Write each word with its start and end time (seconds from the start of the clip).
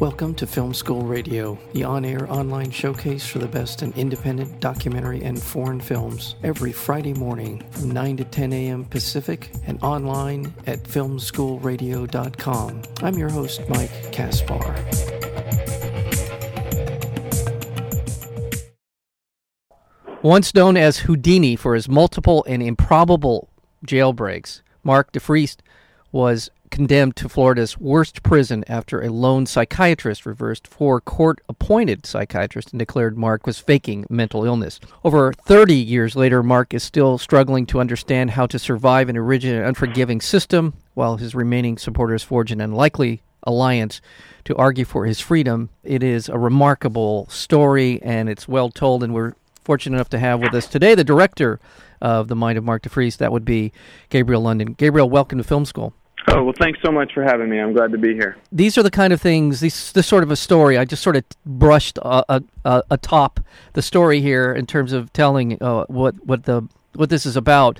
Welcome 0.00 0.34
to 0.34 0.46
Film 0.46 0.74
School 0.74 1.00
Radio, 1.00 1.58
the 1.72 1.84
on 1.84 2.04
air 2.04 2.30
online 2.30 2.70
showcase 2.70 3.26
for 3.26 3.38
the 3.38 3.48
best 3.48 3.82
in 3.82 3.94
independent 3.94 4.60
documentary 4.60 5.22
and 5.22 5.42
foreign 5.42 5.80
films, 5.80 6.34
every 6.42 6.70
Friday 6.70 7.14
morning 7.14 7.64
from 7.70 7.92
9 7.92 8.18
to 8.18 8.24
10 8.24 8.52
a.m. 8.52 8.84
Pacific 8.84 9.50
and 9.66 9.82
online 9.82 10.52
at 10.66 10.82
filmschoolradio.com. 10.82 12.82
I'm 13.02 13.14
your 13.14 13.30
host, 13.30 13.62
Mike 13.70 14.12
Kaspar. 14.12 14.76
Once 20.20 20.54
known 20.54 20.76
as 20.76 20.98
Houdini 20.98 21.56
for 21.56 21.74
his 21.74 21.88
multiple 21.88 22.44
and 22.46 22.62
improbable 22.62 23.48
jailbreaks, 23.86 24.60
Mark 24.84 25.12
DeFriest 25.12 25.60
was 26.12 26.50
condemned 26.76 27.16
to 27.16 27.26
Florida's 27.26 27.78
worst 27.78 28.22
prison 28.22 28.62
after 28.68 29.00
a 29.00 29.08
lone 29.08 29.46
psychiatrist 29.46 30.26
reversed 30.26 30.68
four 30.68 31.00
court 31.00 31.40
appointed 31.48 32.04
psychiatrists 32.04 32.70
and 32.70 32.78
declared 32.78 33.16
Mark 33.16 33.46
was 33.46 33.58
faking 33.58 34.04
mental 34.10 34.44
illness. 34.44 34.78
Over 35.02 35.32
30 35.32 35.74
years 35.74 36.16
later, 36.16 36.42
Mark 36.42 36.74
is 36.74 36.82
still 36.82 37.16
struggling 37.16 37.64
to 37.64 37.80
understand 37.80 38.32
how 38.32 38.46
to 38.48 38.58
survive 38.58 39.08
in 39.08 39.16
a 39.16 39.22
rigid 39.22 39.54
and 39.54 39.64
unforgiving 39.64 40.20
system, 40.20 40.74
while 40.92 41.16
his 41.16 41.34
remaining 41.34 41.78
supporters 41.78 42.22
forge 42.22 42.52
an 42.52 42.60
unlikely 42.60 43.22
alliance 43.44 44.02
to 44.44 44.54
argue 44.56 44.84
for 44.84 45.06
his 45.06 45.18
freedom. 45.18 45.70
It 45.82 46.02
is 46.02 46.28
a 46.28 46.36
remarkable 46.36 47.26
story 47.30 48.02
and 48.02 48.28
it's 48.28 48.46
well 48.46 48.68
told, 48.68 49.02
and 49.02 49.14
we're 49.14 49.32
fortunate 49.64 49.96
enough 49.96 50.10
to 50.10 50.18
have 50.18 50.42
with 50.42 50.52
us 50.52 50.66
today 50.66 50.94
the 50.94 51.04
director 51.04 51.58
of 52.02 52.28
The 52.28 52.36
Mind 52.36 52.58
of 52.58 52.64
Mark 52.64 52.82
DeFriest. 52.82 53.16
That 53.16 53.32
would 53.32 53.46
be 53.46 53.72
Gabriel 54.10 54.42
London. 54.42 54.74
Gabriel, 54.74 55.08
welcome 55.08 55.38
to 55.38 55.44
Film 55.44 55.64
School. 55.64 55.94
Oh 56.28 56.42
well, 56.42 56.54
thanks 56.58 56.80
so 56.82 56.90
much 56.90 57.12
for 57.12 57.22
having 57.22 57.48
me. 57.48 57.60
I'm 57.60 57.72
glad 57.72 57.92
to 57.92 57.98
be 57.98 58.14
here. 58.14 58.36
These 58.50 58.76
are 58.76 58.82
the 58.82 58.90
kind 58.90 59.12
of 59.12 59.20
things. 59.20 59.60
This 59.60 59.92
this 59.92 60.06
sort 60.06 60.22
of 60.22 60.30
a 60.30 60.36
story. 60.36 60.76
I 60.76 60.84
just 60.84 61.02
sort 61.02 61.16
of 61.16 61.24
brushed 61.44 61.98
uh, 62.02 62.24
a 62.28 62.42
uh, 62.64 62.82
atop 62.90 63.40
the 63.74 63.82
story 63.82 64.20
here 64.20 64.52
in 64.52 64.66
terms 64.66 64.92
of 64.92 65.12
telling 65.12 65.62
uh, 65.62 65.84
what 65.86 66.14
what 66.26 66.44
the 66.44 66.68
what 66.96 67.10
this 67.10 67.26
is 67.26 67.36
about. 67.36 67.78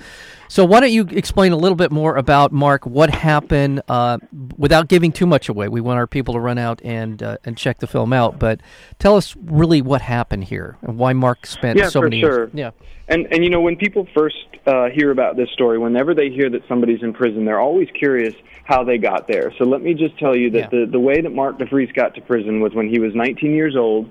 So 0.49 0.65
why 0.65 0.81
don't 0.81 0.93
you 0.93 1.03
explain 1.11 1.53
a 1.53 1.57
little 1.57 1.77
bit 1.77 1.91
more 1.91 2.17
about 2.17 2.53
Mark? 2.53 2.87
What 2.87 3.11
happened 3.11 3.83
uh, 3.89 4.19
without 4.57 4.89
giving 4.89 5.11
too 5.11 5.27
much 5.27 5.49
away? 5.49 5.69
We 5.69 5.81
want 5.81 5.99
our 5.99 6.07
people 6.07 6.35
to 6.35 6.41
run 6.41 6.59
out 6.59 6.81
and 6.85 7.23
uh, 7.23 7.39
and 7.45 7.57
check 7.57 7.79
the 7.79 7.87
film 7.87 8.13
out. 8.13 8.39
But 8.39 8.61
tell 8.99 9.17
us 9.17 9.35
really 9.37 9.83
what 9.83 10.03
happened 10.03 10.45
here 10.45 10.77
and 10.83 10.99
why 10.99 11.15
Mark 11.15 11.47
spent 11.47 11.79
yeah, 11.79 11.89
so 11.89 12.01
for 12.01 12.07
many 12.07 12.21
sure. 12.21 12.39
years. 12.39 12.51
Yeah, 12.55 12.71
and 13.09 13.27
and 13.33 13.43
you 13.43 13.51
know 13.51 13.61
when 13.61 13.77
people 13.77 14.07
first 14.15 14.37
uh, 14.67 14.89
hear 14.91 15.11
about 15.11 15.37
this 15.37 15.49
story, 15.51 15.79
whenever 15.79 16.15
they 16.15 16.31
hear 16.31 16.51
that 16.51 16.67
somebody's 16.69 17.03
in 17.03 17.13
prison, 17.13 17.45
they're 17.45 17.61
always 17.61 17.89
curious 17.93 18.35
how 18.65 18.83
they 18.85 18.99
got 18.99 19.29
there. 19.29 19.53
So 19.59 19.65
let 19.65 19.81
me 19.81 19.95
just 19.95 20.19
tell 20.19 20.37
you 20.37 20.51
that 20.51 20.73
Yeah. 20.73 20.81
the 20.81 20.87
the 20.91 21.01
way 21.01 21.21
that 21.21 21.33
Mark 21.33 21.59
DeFriest 21.59 21.95
got 21.95 22.15
to 22.17 22.21
prison 22.21 22.61
was 22.61 22.75
when 22.75 22.89
he 22.89 22.99
was 22.99 23.15
19 23.15 23.53
years 23.53 23.77
old. 23.77 24.11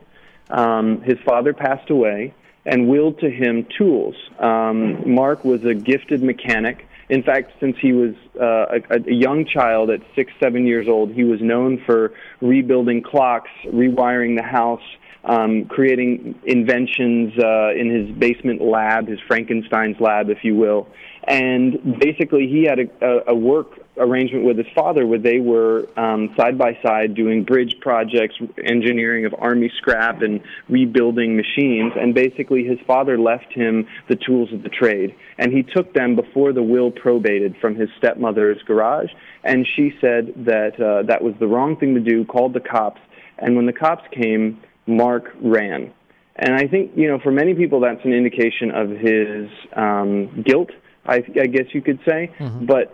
Um, 0.50 1.02
his 1.02 1.18
father 1.26 1.54
passed 1.54 1.90
away 1.90 2.34
and 2.66 2.88
willed 2.88 3.20
to 3.20 3.30
him 3.30 3.68
tools. 3.78 4.16
Um, 4.40 5.14
Mark 5.14 5.44
was 5.44 5.64
a 5.66 5.74
gifted 5.74 6.24
mechanic. 6.24 6.88
In 7.10 7.22
fact, 7.22 7.52
since 7.60 7.78
he 7.80 7.92
was 7.94 8.16
uh, 8.40 8.80
a, 8.90 8.96
a 9.08 9.14
young 9.14 9.46
child 9.46 9.90
at 9.92 10.02
six, 10.16 10.32
seven 10.40 10.66
years 10.66 10.88
old, 10.88 11.12
he 11.12 11.24
was 11.24 11.40
known 11.42 11.82
for 11.86 12.14
rebuilding 12.42 13.04
clocks, 13.04 13.52
rewiring 13.66 14.36
the 14.38 14.44
house, 14.44 14.82
um, 15.26 15.66
creating 15.66 16.36
inventions 16.46 17.34
uh, 17.44 17.74
in 17.74 17.90
his 17.90 18.16
basement 18.18 18.62
lab, 18.62 19.08
his 19.08 19.20
Frankenstein's 19.28 20.00
lab, 20.00 20.30
if 20.30 20.44
you 20.44 20.56
will. 20.56 20.88
And 21.28 22.00
basically, 22.00 22.48
he 22.48 22.66
had 22.66 22.80
a, 22.80 23.32
a, 23.32 23.36
work 23.36 23.80
arrangement 23.98 24.46
with 24.46 24.58
his 24.58 24.68
father 24.76 25.08
where 25.08 25.18
they 25.18 25.40
were 25.40 25.88
um, 25.98 26.36
side 26.38 26.56
by 26.56 26.78
side 26.86 27.16
doing 27.16 27.44
bridge 27.44 27.76
projects, 27.82 28.36
engineering 28.64 29.26
of 29.26 29.34
army 29.40 29.72
scrap, 29.78 30.22
and 30.22 30.42
rebuilding 30.70 31.36
machines. 31.36 31.94
And 32.00 32.14
basically, 32.14 32.64
his 32.64 32.78
father 32.86 33.18
left 33.18 33.52
him 33.52 33.88
the 34.08 34.16
tools 34.16 34.54
of 34.54 34.62
the 34.62 34.70
trade. 34.70 35.16
And 35.40 35.52
he 35.52 35.64
took 35.64 35.96
them 35.96 36.16
before 36.16 36.54
the 36.54 36.62
will 36.62 36.92
probated 36.92 37.60
from 37.60 37.74
his 37.76 37.90
stepmother's 37.98 38.62
garage. 38.68 39.10
And 39.44 39.66
she 39.76 39.96
said 40.00 40.34
that 40.46 40.80
uh, 40.80 41.08
that 41.08 41.24
was 41.24 41.34
the 41.40 41.48
wrong 41.48 41.78
thing 41.78 41.96
to 41.96 42.02
do, 42.02 42.24
called 42.26 42.54
the 42.54 42.60
cops. 42.60 43.02
And 43.40 43.56
when 43.56 43.66
the 43.66 43.74
cops 43.74 44.04
came, 44.12 44.62
Mark 44.88 45.26
ran. 45.42 45.94
And 46.36 46.54
I 46.54 46.68
think, 46.68 46.92
you 46.96 47.08
know, 47.08 47.20
for 47.20 47.32
many 47.32 47.54
people, 47.54 47.80
that's 47.80 48.04
an 48.04 48.14
indication 48.14 48.72
of 48.72 48.90
his 48.90 49.50
um, 49.76 50.44
guilt, 50.46 50.70
I, 51.06 51.24
I 51.40 51.48
guess 51.48 51.68
you 51.74 51.82
could 51.82 52.00
say. 52.08 52.32
But 52.66 52.94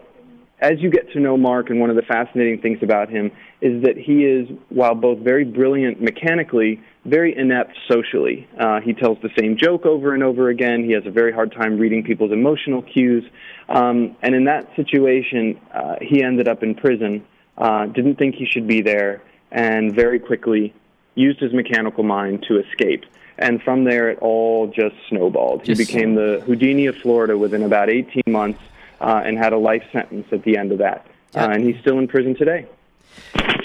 as 0.62 0.74
you 0.78 0.91
get 0.91 1.12
to 1.13 1.19
know 1.19 1.38
Mark, 1.38 1.72
and 1.72 1.80
one 1.80 1.90
of 1.90 1.96
the 1.96 2.03
fascinating 2.03 2.62
things 2.62 2.78
about 2.84 3.09
him 3.09 3.31
is 3.62 3.81
that 3.84 3.97
he 3.97 4.25
is, 4.25 4.47
while 4.69 4.94
both 4.94 5.19
very 5.19 5.44
brilliant 5.44 6.00
mechanically, 6.00 6.80
very 7.03 7.35
inept 7.35 7.75
socially. 7.90 8.47
Uh, 8.59 8.80
he 8.80 8.94
tells 8.94 9.18
the 9.24 9.30
same 9.40 9.57
joke 9.57 9.88
over 9.88 10.13
and 10.13 10.22
over 10.22 10.50
again. 10.50 10.84
He 10.84 10.91
has 10.91 11.03
a 11.07 11.12
very 11.12 11.31
hard 11.31 11.51
time 11.51 11.80
reading 11.80 12.03
people's 12.03 12.31
emotional 12.31 12.84
cues. 12.84 13.24
Um, 13.69 14.16
and 14.22 14.35
in 14.35 14.44
that 14.46 14.69
situation, 14.75 15.59
uh, 15.74 15.96
he 16.00 16.24
ended 16.24 16.47
up 16.47 16.62
in 16.62 16.75
prison, 16.75 17.25
uh, 17.57 17.88
didn't 17.88 18.18
think 18.18 18.35
he 18.35 18.46
should 18.46 18.68
be 18.68 18.84
there, 18.84 19.24
and 19.51 19.96
very 19.96 20.19
quickly 20.19 20.75
used 21.16 21.39
his 21.39 21.53
mechanical 21.53 22.03
mind 22.03 22.45
to 22.47 22.59
escape. 22.59 23.05
And 23.38 23.61
from 23.61 23.85
there, 23.85 24.09
it 24.09 24.19
all 24.19 24.67
just 24.67 24.95
snowballed. 25.09 25.66
He 25.66 25.73
became 25.73 26.16
the 26.16 26.41
Houdini 26.45 26.85
of 26.85 26.95
Florida 26.97 27.38
within 27.38 27.63
about 27.63 27.89
18 27.89 28.23
months 28.27 28.59
uh, 28.99 29.23
and 29.25 29.38
had 29.38 29.51
a 29.51 29.57
life 29.57 29.83
sentence 29.91 30.27
at 30.31 30.44
the 30.44 30.57
end 30.57 30.71
of 30.71 30.77
that. 30.77 31.07
Uh, 31.35 31.50
and 31.51 31.63
he's 31.63 31.79
still 31.81 31.97
in 31.97 32.07
prison 32.07 32.35
today. 32.35 32.67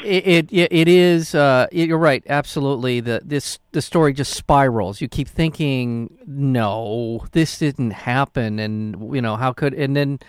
it 0.05 0.51
it, 0.53 0.73
it 0.73 0.89
is. 0.89 1.35
Uh, 1.35 1.67
you're 1.73 1.99
right. 1.99 2.25
Absolutely. 2.29 3.01
The 3.01 3.21
this 3.25 3.59
the 3.73 3.83
story 3.83 4.13
just 4.13 4.35
spirals. 4.35 5.01
You 5.01 5.09
keep 5.09 5.29
thinking, 5.29 6.17
no, 6.27 7.27
this 7.33 7.59
didn't 7.59 7.91
happen, 7.91 8.59
and 8.59 9.15
you 9.15 9.21
know 9.21 9.37
how 9.37 9.53
could 9.53 9.75
and 9.75 9.97
then. 9.97 10.21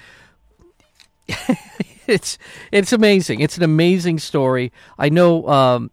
it's 2.07 2.37
it's 2.71 2.93
amazing. 2.93 3.41
It's 3.41 3.57
an 3.57 3.63
amazing 3.63 4.19
story. 4.19 4.71
I 4.97 5.09
know. 5.09 5.47
Um, 5.47 5.91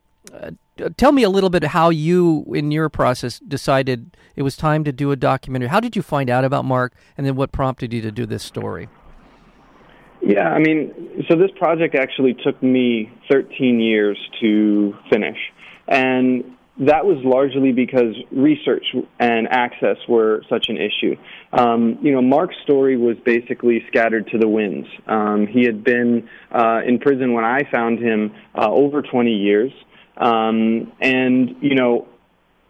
tell 0.97 1.13
me 1.13 1.23
a 1.23 1.31
little 1.31 1.51
bit 1.51 1.65
how 1.65 1.91
you, 1.91 2.45
in 2.55 2.71
your 2.71 2.89
process, 2.89 3.39
decided 3.39 4.17
it 4.37 4.43
was 4.43 4.57
time 4.57 4.85
to 4.85 4.93
do 4.93 5.11
a 5.11 5.17
documentary. 5.17 5.69
How 5.69 5.81
did 5.81 5.97
you 5.97 6.03
find 6.03 6.31
out 6.31 6.45
about 6.45 6.65
Mark, 6.65 6.95
and 7.17 7.27
then 7.27 7.37
what 7.37 7.53
prompted 7.53 7.93
you 7.93 8.01
to 8.03 8.11
do 8.11 8.27
this 8.27 8.43
story? 8.43 8.89
Yeah, 10.21 10.49
I 10.49 10.59
mean, 10.59 11.25
so 11.29 11.37
this 11.37 11.51
project 11.59 11.95
actually 11.95 12.35
took 12.45 12.63
me 12.63 13.13
13 13.31 13.79
years 13.79 14.19
to 14.41 14.95
finish. 15.11 15.37
And 15.87 16.57
that 16.79 17.05
was 17.05 17.19
largely 17.23 17.73
because 17.73 18.17
research 18.33 18.85
and 19.21 19.47
access 19.49 19.97
were 20.09 20.43
such 20.49 20.67
an 20.69 20.77
issue. 20.77 21.15
Um, 21.53 21.99
you 22.03 22.13
know, 22.13 22.23
Mark's 22.23 22.57
story 22.65 22.97
was 22.97 23.17
basically 23.25 23.85
scattered 23.89 24.27
to 24.29 24.39
the 24.39 24.49
winds. 24.49 24.89
Um, 25.07 25.47
he 25.47 25.65
had 25.65 25.85
been 25.85 26.29
uh, 26.51 26.81
in 26.87 26.99
prison 26.99 27.33
when 27.33 27.45
I 27.45 27.61
found 27.71 28.01
him 28.01 28.35
uh, 28.57 28.69
over 28.69 29.03
20 29.03 29.31
years. 29.31 29.73
Um, 30.17 30.93
and, 31.01 31.57
you 31.61 31.75
know, 31.75 32.07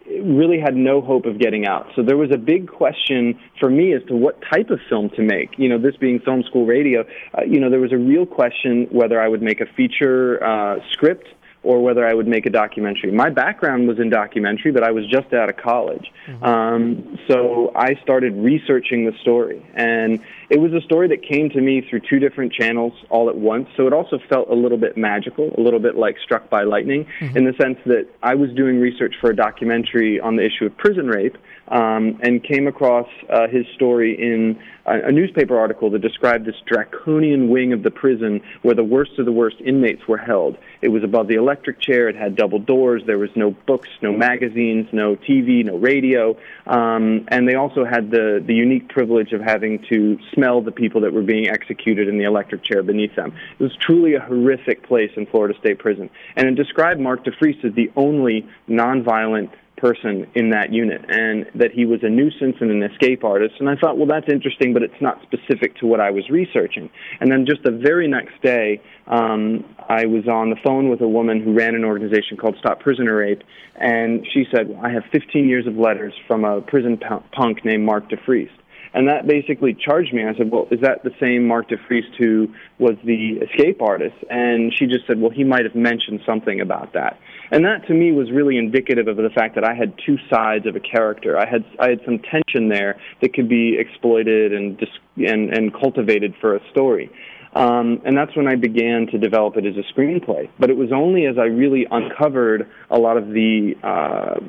really 0.07 0.61
had 0.61 0.75
no 0.77 1.01
hope 1.01 1.25
of 1.25 1.39
getting 1.39 1.67
out. 1.67 1.87
So 1.97 2.03
there 2.03 2.17
was 2.17 2.31
a 2.31 2.39
big 2.39 2.69
question 2.69 3.39
for 3.59 3.71
me 3.71 3.95
as 3.95 4.03
to 4.09 4.15
what 4.15 4.41
type 4.53 4.71
of 4.71 4.79
film 4.89 5.11
to 5.11 5.23
make. 5.23 5.59
You 5.59 5.69
know, 5.69 5.79
this 5.79 5.97
being 5.97 6.21
film 6.21 6.43
school 6.43 6.67
radio, 6.67 7.05
uh, 7.37 7.45
you 7.45 7.61
know, 7.61 7.71
there 7.71 7.81
was 7.81 7.93
a 7.93 7.97
real 7.97 8.27
question 8.27 8.87
whether 8.91 9.21
I 9.21 9.29
would 9.29 9.43
make 9.43 9.61
a 9.61 9.67
feature 9.77 10.45
uh, 10.45 10.77
script 10.93 11.29
or 11.63 11.83
whether 11.83 12.07
I 12.07 12.13
would 12.13 12.29
make 12.29 12.45
a 12.45 12.51
documentary. 12.51 13.11
My 13.11 13.31
background 13.31 13.89
was 13.89 13.99
in 13.99 14.11
documentary, 14.11 14.71
but 14.71 14.83
I 14.83 14.91
was 14.91 15.09
just 15.09 15.33
out 15.33 15.49
of 15.49 15.57
college. 15.57 16.13
Um, 16.43 17.19
so 17.27 17.73
I 17.75 17.95
started 18.03 18.35
researching 18.35 19.07
the 19.07 19.13
story. 19.23 19.65
And 19.75 20.21
it 20.51 20.61
was 20.61 20.73
a 20.73 20.81
story 20.83 21.09
that 21.09 21.23
came 21.23 21.51
to 21.51 21.61
me 21.61 21.83
through 21.89 22.01
two 22.09 22.19
different 22.19 22.53
channels 22.53 22.93
all 23.11 23.29
at 23.29 23.37
once. 23.37 23.69
So 23.77 23.87
it 23.87 23.93
also 23.93 24.19
felt 24.29 24.49
a 24.49 24.55
little 24.55 24.79
bit 24.79 24.97
magical, 24.97 25.53
a 25.57 25.61
little 25.61 25.81
bit 25.81 25.97
like 25.97 26.17
struck 26.23 26.51
by 26.51 26.65
lightning, 26.65 27.07
in 27.21 27.45
the 27.45 27.55
sense 27.61 27.79
that 27.87 28.09
I 28.23 28.35
was 28.35 28.51
doing 28.55 28.81
research 28.81 29.15
for 29.21 29.31
a 29.31 29.37
documentary 29.37 30.21
on 30.21 30.37
the 30.37 30.45
issue 30.45 30.67
of 30.67 30.77
prison 30.77 31.09
rape 31.09 31.37
um, 31.69 32.19
and 32.23 32.43
came 32.43 32.67
across 32.67 33.09
uh, 33.31 33.49
his 33.49 33.65
story 33.75 34.15
in 34.21 34.59
a, 34.87 35.09
a 35.09 35.13
newspaper 35.13 35.59
article 35.59 35.91
that 35.91 36.03
described 36.03 36.45
this 36.47 36.57
draconian 36.67 37.49
wing 37.49 37.73
of 37.73 37.83
the 37.83 37.91
prison 37.91 38.41
where 38.63 38.75
the 38.75 38.85
worst 38.85 39.13
of 39.19 39.25
the 39.25 39.33
worst 39.33 39.57
inmates 39.65 40.07
were 40.07 40.19
held. 40.19 40.57
It 40.83 40.89
was 40.89 41.03
above 41.03 41.29
the 41.29 41.35
electric 41.35 41.81
chair. 41.81 42.09
It 42.09 42.17
had 42.17 42.37
double 42.37 42.59
doors. 42.59 43.03
There 43.07 43.19
was 43.19 43.31
no 43.35 43.53
books, 43.67 43.89
no 44.03 44.13
magazines, 44.13 44.89
no 44.93 45.17
TV, 45.17 45.65
no 45.65 45.79
radio, 45.79 46.37
um, 46.67 47.27
and 47.29 47.49
they 47.49 47.55
also 47.55 47.85
had 47.85 48.11
the 48.11 48.43
the 48.47 48.55
unique 48.55 48.89
privilege 48.89 49.33
of 49.33 49.41
having 49.41 49.85
to 49.89 50.19
smell 50.35 50.61
the 50.61 50.73
people 50.73 51.01
that 51.03 51.13
were 51.13 51.23
being 51.23 51.49
executed 51.49 52.09
in 52.09 52.19
the 52.19 52.25
electric 52.25 52.63
chair 52.65 52.83
beneath 52.83 53.15
them. 53.17 53.35
It 53.59 53.63
was 53.63 53.77
truly 53.81 54.15
a 54.15 54.21
horrific 54.21 54.87
place 54.87 55.11
in 55.17 55.27
Florida 55.27 55.59
State 55.59 55.79
Prison, 55.79 56.11
and 56.37 56.49
it 56.49 56.55
described 56.55 57.01
Mark 57.01 57.25
DeFriest 57.25 57.65
as 57.65 57.75
the 57.75 57.91
only 57.97 58.47
nonviolent 58.69 59.51
person 59.77 60.27
in 60.35 60.51
that 60.51 60.73
unit 60.73 61.05
and 61.11 61.47
that 61.55 61.71
he 61.73 61.85
was 61.85 62.01
a 62.03 62.09
nuisance 62.09 62.57
and 62.61 62.71
an 62.71 62.83
escape 62.83 63.25
artist. 63.25 63.55
And 63.59 63.69
I 63.69 63.77
thought, 63.77 63.99
well, 63.99 64.07
that's 64.07 64.29
interesting, 64.33 64.73
but 64.73 64.83
it's 64.83 65.01
not 65.01 65.21
specific 65.23 65.77
to 65.79 65.87
what 65.87 66.01
I 66.01 66.11
was 66.11 66.31
researching. 66.31 66.89
And 67.21 67.31
then 67.31 67.45
just 67.47 67.63
the 67.65 67.71
very 67.71 68.09
next 68.09 68.41
day, 68.43 68.81
um, 69.07 69.65
I 69.89 70.07
was 70.07 70.27
on 70.27 70.51
the 70.51 70.57
phone 70.65 70.89
with 70.89 71.01
a 71.01 71.09
woman 71.09 71.43
who 71.43 71.53
ran 71.53 71.75
an 71.75 71.85
organization 71.85 72.37
called 72.37 72.57
Stop 72.59 72.81
Prisoner 72.81 73.17
Rape, 73.17 73.43
and 73.77 74.27
she 74.33 74.47
said, 74.55 74.69
well, 74.69 74.81
I 74.83 74.91
have 74.91 75.03
15 75.13 75.49
years 75.49 75.67
of 75.67 75.77
letters 75.77 76.15
from 76.27 76.45
a 76.45 76.63
prison 76.63 76.99
punk 77.33 77.65
named 77.65 77.85
Mark 77.85 78.09
DeFriest. 78.09 78.57
And 78.95 79.09
that 79.09 79.27
basically 79.27 79.75
charged 79.75 80.15
me. 80.15 80.25
I 80.25 80.35
said, 80.37 80.53
well, 80.53 80.69
is 80.71 80.81
that 80.83 81.03
the 81.03 81.11
same 81.21 81.47
Mark 81.49 81.69
DeFriest 81.69 82.15
who 82.17 82.55
was 82.79 82.95
the 83.05 83.41
escape 83.43 83.83
artist? 83.83 84.15
And 84.31 84.73
she 84.73 84.87
just 84.87 85.05
said, 85.09 85.21
well, 85.21 85.33
he 85.33 85.43
might 85.43 85.65
have 85.65 85.75
mentioned 85.75 86.21
something 86.25 86.61
about 86.61 86.93
that. 86.93 87.19
And 87.51 87.65
that 87.65 87.87
to 87.89 87.95
me 87.95 88.13
was 88.13 88.31
really 88.31 88.57
indicative 88.57 89.09
of 89.09 89.17
the 89.17 89.31
fact 89.31 89.57
that 89.57 89.65
I 89.65 89.75
had 89.75 89.95
two 90.07 90.17
sides 90.31 90.67
of 90.67 90.77
a 90.77 90.81
character. 90.81 91.37
I 91.37 91.49
had 91.49 91.65
I 91.79 91.89
had 91.91 92.01
some 92.05 92.21
tension 92.21 92.69
there 92.69 92.99
that 93.21 93.35
could 93.35 93.49
be 93.49 93.77
exploited 93.79 94.53
and 94.53 94.79
dis- 94.79 94.89
and, 95.17 95.53
and 95.53 95.73
cultivated 95.75 96.35
for 96.41 96.55
a 96.55 96.61
story. 96.71 97.11
Um, 97.55 98.03
and 98.05 98.17
that's 98.17 98.35
when 98.37 98.49
I 98.49 98.57
began 98.57 99.07
to 99.09 99.19
develop 99.19 99.57
it 99.57 99.67
as 99.67 99.75
a 99.77 99.93
screenplay. 99.93 100.49
But 100.59 100.71
it 100.71 100.77
was 100.77 100.91
only 100.93 101.27
as 101.27 101.37
I 101.39 101.45
really 101.45 101.87
uncovered 101.89 102.69
a 102.91 102.99
lot 102.99 103.17
of 103.17 103.29
the 103.29 103.75
uh, 103.83 104.41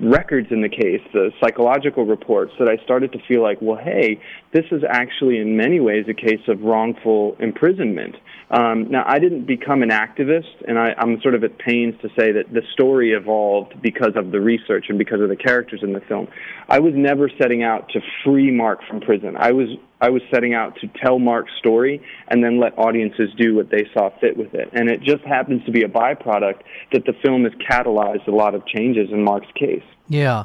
records 0.00 0.48
in 0.50 0.60
the 0.60 0.68
case, 0.68 1.00
the 1.12 1.30
psychological 1.40 2.04
reports, 2.04 2.52
that 2.58 2.68
I 2.68 2.82
started 2.84 3.12
to 3.12 3.18
feel 3.26 3.42
like, 3.42 3.58
well, 3.60 3.78
hey, 3.82 4.20
this 4.52 4.64
is 4.70 4.82
actually 4.88 5.38
in 5.38 5.56
many 5.56 5.80
ways 5.80 6.06
a 6.08 6.14
case 6.14 6.46
of 6.48 6.60
wrongful 6.62 7.36
imprisonment. 7.40 8.16
Um, 8.50 8.90
now, 8.90 9.04
I 9.06 9.18
didn't 9.18 9.46
become 9.46 9.82
an 9.82 9.90
activist, 9.90 10.62
and 10.68 10.78
I, 10.78 10.94
I'm 10.98 11.20
sort 11.20 11.34
of 11.34 11.42
at 11.42 11.58
pains 11.58 11.94
to 12.02 12.08
say 12.18 12.30
that 12.32 12.52
the 12.52 12.62
story 12.72 13.12
evolved 13.12 13.80
because 13.82 14.12
of 14.14 14.30
the 14.30 14.40
research 14.40 14.86
and 14.88 14.98
because 14.98 15.20
of 15.20 15.28
the 15.28 15.36
characters 15.36 15.80
in 15.82 15.92
the 15.92 16.00
film. 16.00 16.28
I 16.68 16.78
was 16.78 16.92
never 16.94 17.30
setting 17.40 17.62
out 17.62 17.88
to 17.90 18.00
free 18.24 18.50
Mark 18.50 18.80
from 18.88 19.00
prison. 19.00 19.36
I 19.36 19.52
was 19.52 19.68
I 20.00 20.10
was 20.10 20.22
setting 20.30 20.52
out 20.52 20.76
to 20.80 20.88
tell 21.02 21.18
Mark's 21.18 21.52
story 21.58 22.02
and 22.28 22.44
then 22.44 22.60
let 22.60 22.78
audiences 22.78 23.30
do 23.36 23.54
what 23.54 23.70
they 23.70 23.88
saw 23.94 24.10
fit 24.20 24.36
with 24.36 24.54
it. 24.54 24.68
And 24.72 24.90
it 24.90 25.00
just 25.00 25.24
happens 25.24 25.64
to 25.64 25.70
be 25.70 25.82
a 25.82 25.88
byproduct 25.88 26.60
that 26.92 27.06
the 27.06 27.14
film 27.22 27.44
has 27.44 27.52
catalyzed 27.54 28.26
a 28.26 28.30
lot 28.30 28.54
of 28.54 28.66
changes 28.66 29.10
in 29.10 29.22
Mark's 29.22 29.50
case. 29.54 29.84
Yeah. 30.08 30.44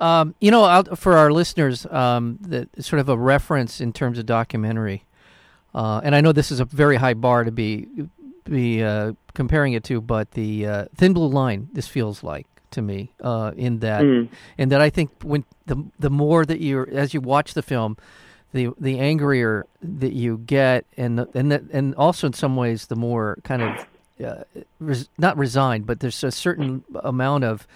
Um, 0.00 0.34
you 0.40 0.50
know, 0.50 0.82
for 0.96 1.16
our 1.16 1.30
listeners, 1.30 1.86
um, 1.86 2.38
the, 2.40 2.68
sort 2.80 3.00
of 3.00 3.08
a 3.08 3.16
reference 3.16 3.80
in 3.80 3.92
terms 3.92 4.18
of 4.18 4.26
documentary, 4.26 5.04
uh, 5.74 6.00
and 6.02 6.16
I 6.16 6.20
know 6.20 6.32
this 6.32 6.50
is 6.50 6.58
a 6.58 6.64
very 6.64 6.96
high 6.96 7.14
bar 7.14 7.44
to 7.44 7.52
be 7.52 7.86
be 8.44 8.82
uh, 8.82 9.12
comparing 9.34 9.74
it 9.74 9.84
to, 9.84 10.00
but 10.00 10.32
the 10.32 10.66
uh, 10.66 10.84
Thin 10.96 11.12
Blue 11.12 11.28
Line. 11.28 11.68
This 11.72 11.86
feels 11.86 12.24
like 12.24 12.46
to 12.70 12.82
me 12.82 13.12
uh, 13.20 13.52
in 13.56 13.80
that, 13.80 14.02
mm. 14.02 14.28
in 14.56 14.70
that 14.70 14.80
I 14.80 14.88
think 14.90 15.10
when 15.22 15.44
the 15.66 15.84
the 15.98 16.10
more 16.10 16.46
that 16.46 16.60
you 16.60 16.86
as 16.86 17.12
you 17.12 17.20
watch 17.20 17.52
the 17.52 17.62
film, 17.62 17.98
the 18.52 18.70
the 18.78 18.98
angrier 18.98 19.66
that 19.82 20.12
you 20.12 20.38
get, 20.38 20.84
and 20.96 21.18
the, 21.18 21.28
and 21.34 21.52
the, 21.52 21.64
and 21.72 21.94
also 21.94 22.26
in 22.26 22.32
some 22.32 22.56
ways 22.56 22.86
the 22.86 22.96
more 22.96 23.38
kind 23.44 23.62
of 23.62 23.86
uh, 24.24 24.44
res, 24.78 25.08
not 25.18 25.36
resigned, 25.36 25.86
but 25.86 26.00
there's 26.00 26.22
a 26.24 26.30
certain 26.30 26.84
amount 27.02 27.44
of 27.44 27.66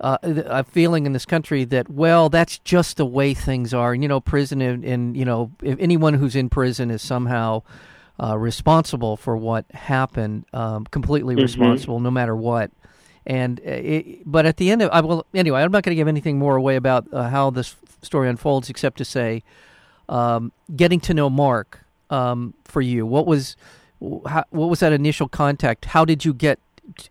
uh, 0.00 0.18
a 0.22 0.64
feeling 0.64 1.06
in 1.06 1.12
this 1.12 1.24
country 1.24 1.64
that 1.64 1.88
well, 1.88 2.28
that's 2.28 2.58
just 2.58 2.96
the 2.96 3.06
way 3.06 3.34
things 3.34 3.72
are. 3.72 3.92
And, 3.92 4.02
you 4.02 4.08
know, 4.08 4.20
prison 4.20 4.60
and, 4.60 4.84
and 4.84 5.16
you 5.16 5.24
know, 5.24 5.50
if 5.62 5.78
anyone 5.78 6.14
who's 6.14 6.36
in 6.36 6.48
prison 6.48 6.90
is 6.90 7.00
somehow 7.00 7.62
uh, 8.22 8.36
responsible 8.36 9.16
for 9.16 9.36
what 9.36 9.64
happened, 9.72 10.44
um, 10.52 10.84
completely 10.86 11.34
mm-hmm. 11.34 11.42
responsible, 11.42 12.00
no 12.00 12.10
matter 12.10 12.36
what. 12.36 12.70
And 13.26 13.60
uh, 13.60 13.70
it, 13.70 14.22
but 14.26 14.46
at 14.46 14.58
the 14.58 14.70
end 14.70 14.82
of 14.82 14.90
I 14.90 15.00
will 15.00 15.24
anyway. 15.32 15.62
I'm 15.62 15.72
not 15.72 15.82
going 15.84 15.92
to 15.92 16.00
give 16.00 16.08
anything 16.08 16.38
more 16.38 16.56
away 16.56 16.76
about 16.76 17.06
uh, 17.12 17.28
how 17.28 17.50
this 17.50 17.76
story 18.02 18.28
unfolds, 18.28 18.68
except 18.68 18.98
to 18.98 19.04
say 19.04 19.42
um, 20.08 20.52
getting 20.74 21.00
to 21.00 21.14
know 21.14 21.30
Mark 21.30 21.80
um, 22.10 22.54
for 22.64 22.80
you. 22.80 23.06
What 23.06 23.26
was 23.26 23.56
how, 24.26 24.44
what 24.50 24.68
was 24.68 24.80
that 24.80 24.92
initial 24.92 25.28
contact? 25.28 25.86
How 25.86 26.04
did 26.04 26.24
you 26.24 26.34
get 26.34 26.58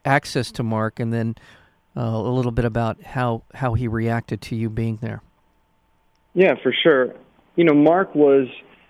access 0.05 0.51
to 0.53 0.63
Mark, 0.63 0.99
and 0.99 1.11
then 1.11 1.35
uh, 1.97 2.01
a 2.01 2.31
little 2.31 2.51
bit 2.51 2.65
about 2.65 3.01
how 3.01 3.43
how 3.53 3.73
he 3.73 3.87
reacted 3.87 4.41
to 4.43 4.55
you 4.55 4.69
being 4.69 4.99
there? 5.01 5.21
Yeah, 6.33 6.55
for 6.61 6.73
sure. 6.73 7.13
You 7.55 7.63
know, 7.63 7.75
Mark 7.75 8.15
was 8.15 8.47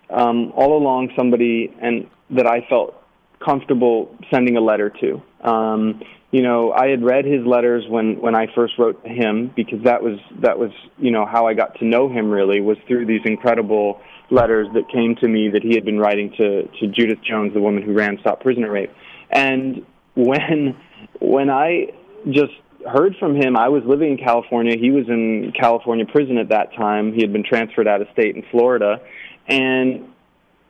um, 0.10 0.54
all 0.56 0.78
along 0.78 1.12
somebody 1.18 1.74
and 1.82 2.08
that 2.30 2.48
I 2.48 2.66
felt 2.70 2.96
comfortable 3.44 4.16
sending 4.32 4.58
a 4.58 4.62
letter 4.62 4.92
to. 5.02 5.22
Um, 5.48 6.02
you 6.32 6.42
know, 6.42 6.72
I 6.72 6.88
had 6.88 7.04
read 7.04 7.26
his 7.26 7.46
letters 7.46 7.84
when 7.88 8.20
when 8.20 8.36
I 8.36 8.48
first 8.56 8.74
wrote 8.80 9.04
to 9.04 9.10
him 9.10 9.54
because 9.56 9.84
that 9.84 10.02
was 10.02 10.18
that 10.42 10.58
was 10.58 10.72
you 10.98 11.12
know 11.12 11.28
how 11.28 11.46
I 11.46 11.54
got 11.54 11.78
to 11.80 11.86
know 11.86 12.10
him 12.10 12.32
really 12.32 12.60
was 12.60 12.78
through 12.88 13.06
these 13.06 13.22
incredible 13.26 14.02
letters 14.32 14.68
that 14.74 14.90
came 14.92 15.16
to 15.18 15.28
me 15.28 15.50
that 15.54 15.62
he 15.62 15.76
had 15.76 15.86
been 15.86 16.00
writing 16.00 16.34
to 16.38 16.64
to 16.64 16.88
Judith 16.88 17.20
Jones, 17.24 17.54
the 17.54 17.62
woman 17.62 17.84
who 17.84 17.94
ran 17.94 18.18
Stop 18.22 18.42
Prisoner 18.42 18.72
Rape. 18.72 18.92
And 19.30 19.86
when 20.16 20.76
when 21.20 21.52
I 21.52 21.94
just 22.32 22.54
heard 22.92 23.16
from 23.20 23.36
him, 23.36 23.56
I 23.56 23.70
was 23.70 23.84
living 23.86 24.18
in 24.18 24.18
California. 24.18 24.76
He 24.76 24.90
was 24.90 25.08
in 25.08 25.54
California 25.58 26.06
prison 26.06 26.40
at 26.40 26.50
that 26.50 26.74
time. 26.74 27.14
He 27.14 27.22
had 27.22 27.32
been 27.32 27.44
transferred 27.44 27.88
out 27.88 28.02
of 28.02 28.08
state 28.12 28.36
in 28.36 28.44
Florida, 28.50 29.02
and 29.48 30.08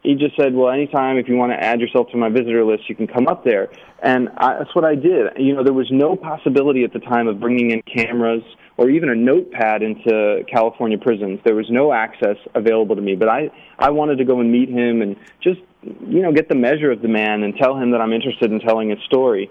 he 0.03 0.15
just 0.15 0.35
said, 0.35 0.53
"Well, 0.53 0.69
anytime 0.69 1.17
if 1.17 1.27
you 1.27 1.35
want 1.35 1.53
to 1.53 1.63
add 1.63 1.79
yourself 1.79 2.09
to 2.11 2.17
my 2.17 2.29
visitor 2.29 2.63
list, 2.63 2.89
you 2.89 2.95
can 2.95 3.07
come 3.07 3.27
up 3.27 3.43
there." 3.43 3.69
And 4.01 4.29
I, 4.37 4.59
that's 4.59 4.75
what 4.75 4.85
I 4.85 4.95
did. 4.95 5.27
You 5.37 5.55
know, 5.55 5.63
there 5.63 5.73
was 5.73 5.89
no 5.89 6.15
possibility 6.15 6.83
at 6.83 6.91
the 6.93 6.99
time 6.99 7.27
of 7.27 7.39
bringing 7.39 7.71
in 7.71 7.81
cameras 7.81 8.43
or 8.75 8.89
even 8.89 9.09
a 9.09 9.15
notepad 9.15 9.81
into 9.81 10.43
California 10.51 10.97
prisons. 10.97 11.39
There 11.45 11.55
was 11.55 11.67
no 11.69 11.93
access 11.93 12.37
available 12.53 12.95
to 12.95 13.01
me, 13.01 13.15
but 13.15 13.29
I 13.29 13.49
I 13.79 13.91
wanted 13.91 14.17
to 14.17 14.25
go 14.25 14.39
and 14.39 14.51
meet 14.51 14.69
him 14.69 15.01
and 15.01 15.15
just 15.41 15.61
you 15.81 16.21
know 16.21 16.31
get 16.31 16.49
the 16.49 16.55
measure 16.55 16.91
of 16.91 17.01
the 17.01 17.07
man 17.07 17.43
and 17.43 17.55
tell 17.55 17.77
him 17.77 17.91
that 17.91 18.01
I'm 18.01 18.13
interested 18.13 18.51
in 18.51 18.59
telling 18.59 18.89
his 18.89 18.99
story. 19.05 19.49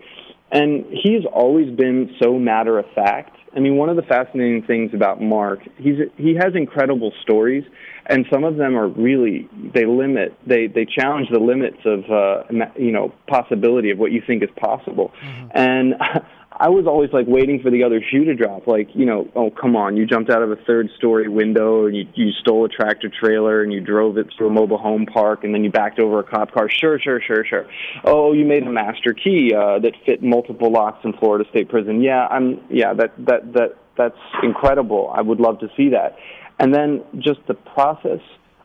And 0.50 0.84
he's 0.90 1.24
always 1.32 1.74
been 1.74 2.14
so 2.22 2.38
matter 2.38 2.78
of 2.78 2.84
fact. 2.94 3.36
I 3.54 3.60
mean, 3.60 3.76
one 3.76 3.88
of 3.90 3.96
the 3.96 4.02
fascinating 4.02 4.62
things 4.62 4.92
about 4.94 5.20
Mark, 5.20 5.60
he's 5.76 5.98
he 6.16 6.34
has 6.34 6.54
incredible 6.54 7.12
stories, 7.22 7.64
and 8.06 8.24
some 8.32 8.44
of 8.44 8.56
them 8.56 8.76
are 8.76 8.88
really 8.88 9.48
they 9.74 9.84
limit 9.84 10.34
they 10.46 10.68
they 10.68 10.86
challenge 10.86 11.28
the 11.30 11.38
limits 11.38 11.78
of 11.84 12.10
uh, 12.10 12.44
you 12.76 12.92
know 12.92 13.12
possibility 13.26 13.90
of 13.90 13.98
what 13.98 14.12
you 14.12 14.22
think 14.26 14.42
is 14.42 14.48
possible. 14.56 15.12
Mm-hmm. 15.22 15.48
And 15.54 15.94
I 16.62 16.68
was 16.68 16.86
always 16.86 17.10
like 17.12 17.26
waiting 17.26 17.60
for 17.60 17.72
the 17.72 17.82
other 17.82 18.00
shoe 18.00 18.24
to 18.24 18.36
drop. 18.36 18.68
Like, 18.68 18.88
you 18.94 19.04
know, 19.04 19.28
oh 19.34 19.50
come 19.50 19.74
on, 19.74 19.96
you 19.96 20.06
jumped 20.06 20.30
out 20.30 20.42
of 20.42 20.52
a 20.52 20.56
third 20.64 20.90
story 20.96 21.26
window 21.26 21.86
and 21.86 21.96
you 21.96 22.06
you 22.14 22.30
stole 22.40 22.64
a 22.64 22.68
tractor 22.68 23.10
trailer 23.10 23.64
and 23.64 23.72
you 23.72 23.80
drove 23.80 24.16
it 24.16 24.28
through 24.38 24.46
a 24.46 24.52
mobile 24.52 24.78
home 24.78 25.04
park 25.04 25.42
and 25.42 25.52
then 25.52 25.64
you 25.64 25.72
backed 25.72 25.98
over 25.98 26.20
a 26.20 26.22
cop 26.22 26.52
car. 26.52 26.70
Sure, 26.70 27.00
sure, 27.00 27.20
sure, 27.20 27.44
sure. 27.44 27.66
Oh, 28.04 28.32
you 28.32 28.44
made 28.44 28.62
a 28.62 28.70
master 28.70 29.12
key 29.12 29.52
uh, 29.52 29.80
that 29.80 29.94
fit 30.06 30.22
multiple 30.22 30.70
locks 30.70 31.04
in 31.04 31.14
Florida 31.14 31.44
State 31.50 31.68
Prison. 31.68 32.00
Yeah, 32.00 32.28
I'm. 32.28 32.60
Yeah, 32.70 32.94
that 32.94 33.12
that 33.26 33.52
that 33.54 33.76
that's 33.98 34.22
incredible. 34.44 35.12
I 35.12 35.20
would 35.20 35.40
love 35.40 35.58
to 35.60 35.68
see 35.76 35.88
that. 35.88 36.16
And 36.60 36.72
then 36.72 37.02
just 37.18 37.40
the 37.48 37.54
process 37.54 38.20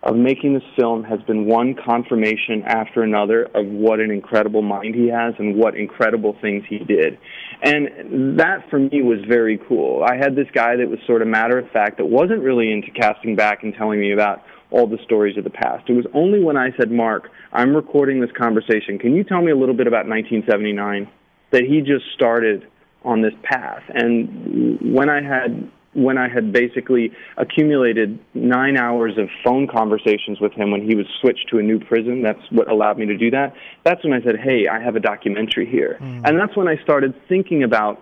of 0.08 0.16
making 0.16 0.54
this 0.54 0.64
film 0.78 1.04
has 1.04 1.20
been 1.24 1.46
one 1.46 1.76
confirmation 1.76 2.64
after 2.66 3.04
another 3.04 3.44
of 3.54 3.66
what 3.68 4.00
an 4.00 4.10
incredible 4.10 4.62
mind 4.62 4.96
he 4.96 5.10
has 5.10 5.34
and 5.38 5.58
what 5.58 5.76
incredible 5.76 6.34
things 6.42 6.64
he 6.70 6.80
did. 6.80 7.18
And 7.62 8.40
that 8.40 8.70
for 8.70 8.80
me 8.80 9.02
was 9.02 9.20
very 9.28 9.60
cool. 9.68 10.04
I 10.04 10.16
had 10.16 10.34
this 10.34 10.48
guy 10.54 10.78
that 10.78 10.90
was 10.90 11.00
sort 11.06 11.22
of 11.22 11.28
matter 11.28 11.60
of 11.60 11.70
fact 11.72 11.98
that 11.98 12.06
wasn't 12.06 12.42
really 12.42 12.72
into 12.72 12.90
casting 12.92 13.36
back 13.36 13.64
and 13.64 13.74
telling 13.74 14.00
me 14.00 14.14
about 14.14 14.44
all 14.72 14.88
the 14.88 14.98
stories 15.04 15.38
of 15.38 15.44
the 15.44 15.50
past. 15.50 15.90
It 15.90 15.94
was 15.94 16.06
only 16.14 16.42
when 16.42 16.56
I 16.56 16.70
said, 16.78 16.90
Mark, 16.90 17.30
I'm 17.52 17.76
recording 17.76 18.22
this 18.22 18.32
conversation. 18.38 19.00
Can 19.00 19.14
you 19.14 19.26
tell 19.26 19.42
me 19.42 19.52
a 19.52 19.58
little 19.58 19.76
bit 19.76 19.88
about 19.88 20.08
1979? 20.08 21.10
That 21.52 21.64
he 21.64 21.82
just 21.82 22.06
started 22.16 22.66
on 23.04 23.22
this 23.22 23.34
path. 23.44 23.84
And 23.90 24.94
when 24.94 25.10
I 25.10 25.22
had 25.22 25.70
when 25.98 26.20
I 26.20 26.30
had 26.30 26.54
basically 26.54 27.12
accumulated 27.38 28.20
nine 28.36 28.78
hours 28.78 29.18
of 29.18 29.30
phone 29.44 29.68
conversations 29.68 30.40
with 30.40 30.54
him 30.54 30.70
when 30.70 30.88
he 30.88 30.94
was 30.94 31.08
switched 31.20 31.50
to 31.50 31.58
a 31.58 31.64
new 31.64 31.80
prison, 31.80 32.22
that's 32.22 32.40
what 32.52 32.70
allowed 32.70 33.00
me 33.00 33.08
to 33.08 33.18
do 33.18 33.32
that. 33.32 33.56
That's 33.84 34.04
when 34.04 34.14
I 34.14 34.22
said, 34.22 34.36
hey, 34.38 34.68
I 34.68 34.80
have 34.80 34.96
a 34.96 35.00
documentary 35.00 35.66
here. 35.66 35.98
Mm. 36.00 36.22
And 36.24 36.40
that's 36.40 36.56
when 36.56 36.68
I 36.68 36.78
started 36.84 37.16
thinking 37.28 37.64
about, 37.64 38.00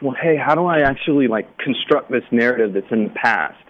well, 0.00 0.16
hey, 0.20 0.38
how 0.38 0.54
do 0.54 0.64
I 0.64 0.80
actually 0.80 1.28
like 1.28 1.58
construct 1.58 2.10
this 2.10 2.24
narrative 2.30 2.72
that's 2.72 2.90
in 2.90 3.04
the 3.04 3.10
past? 3.10 3.62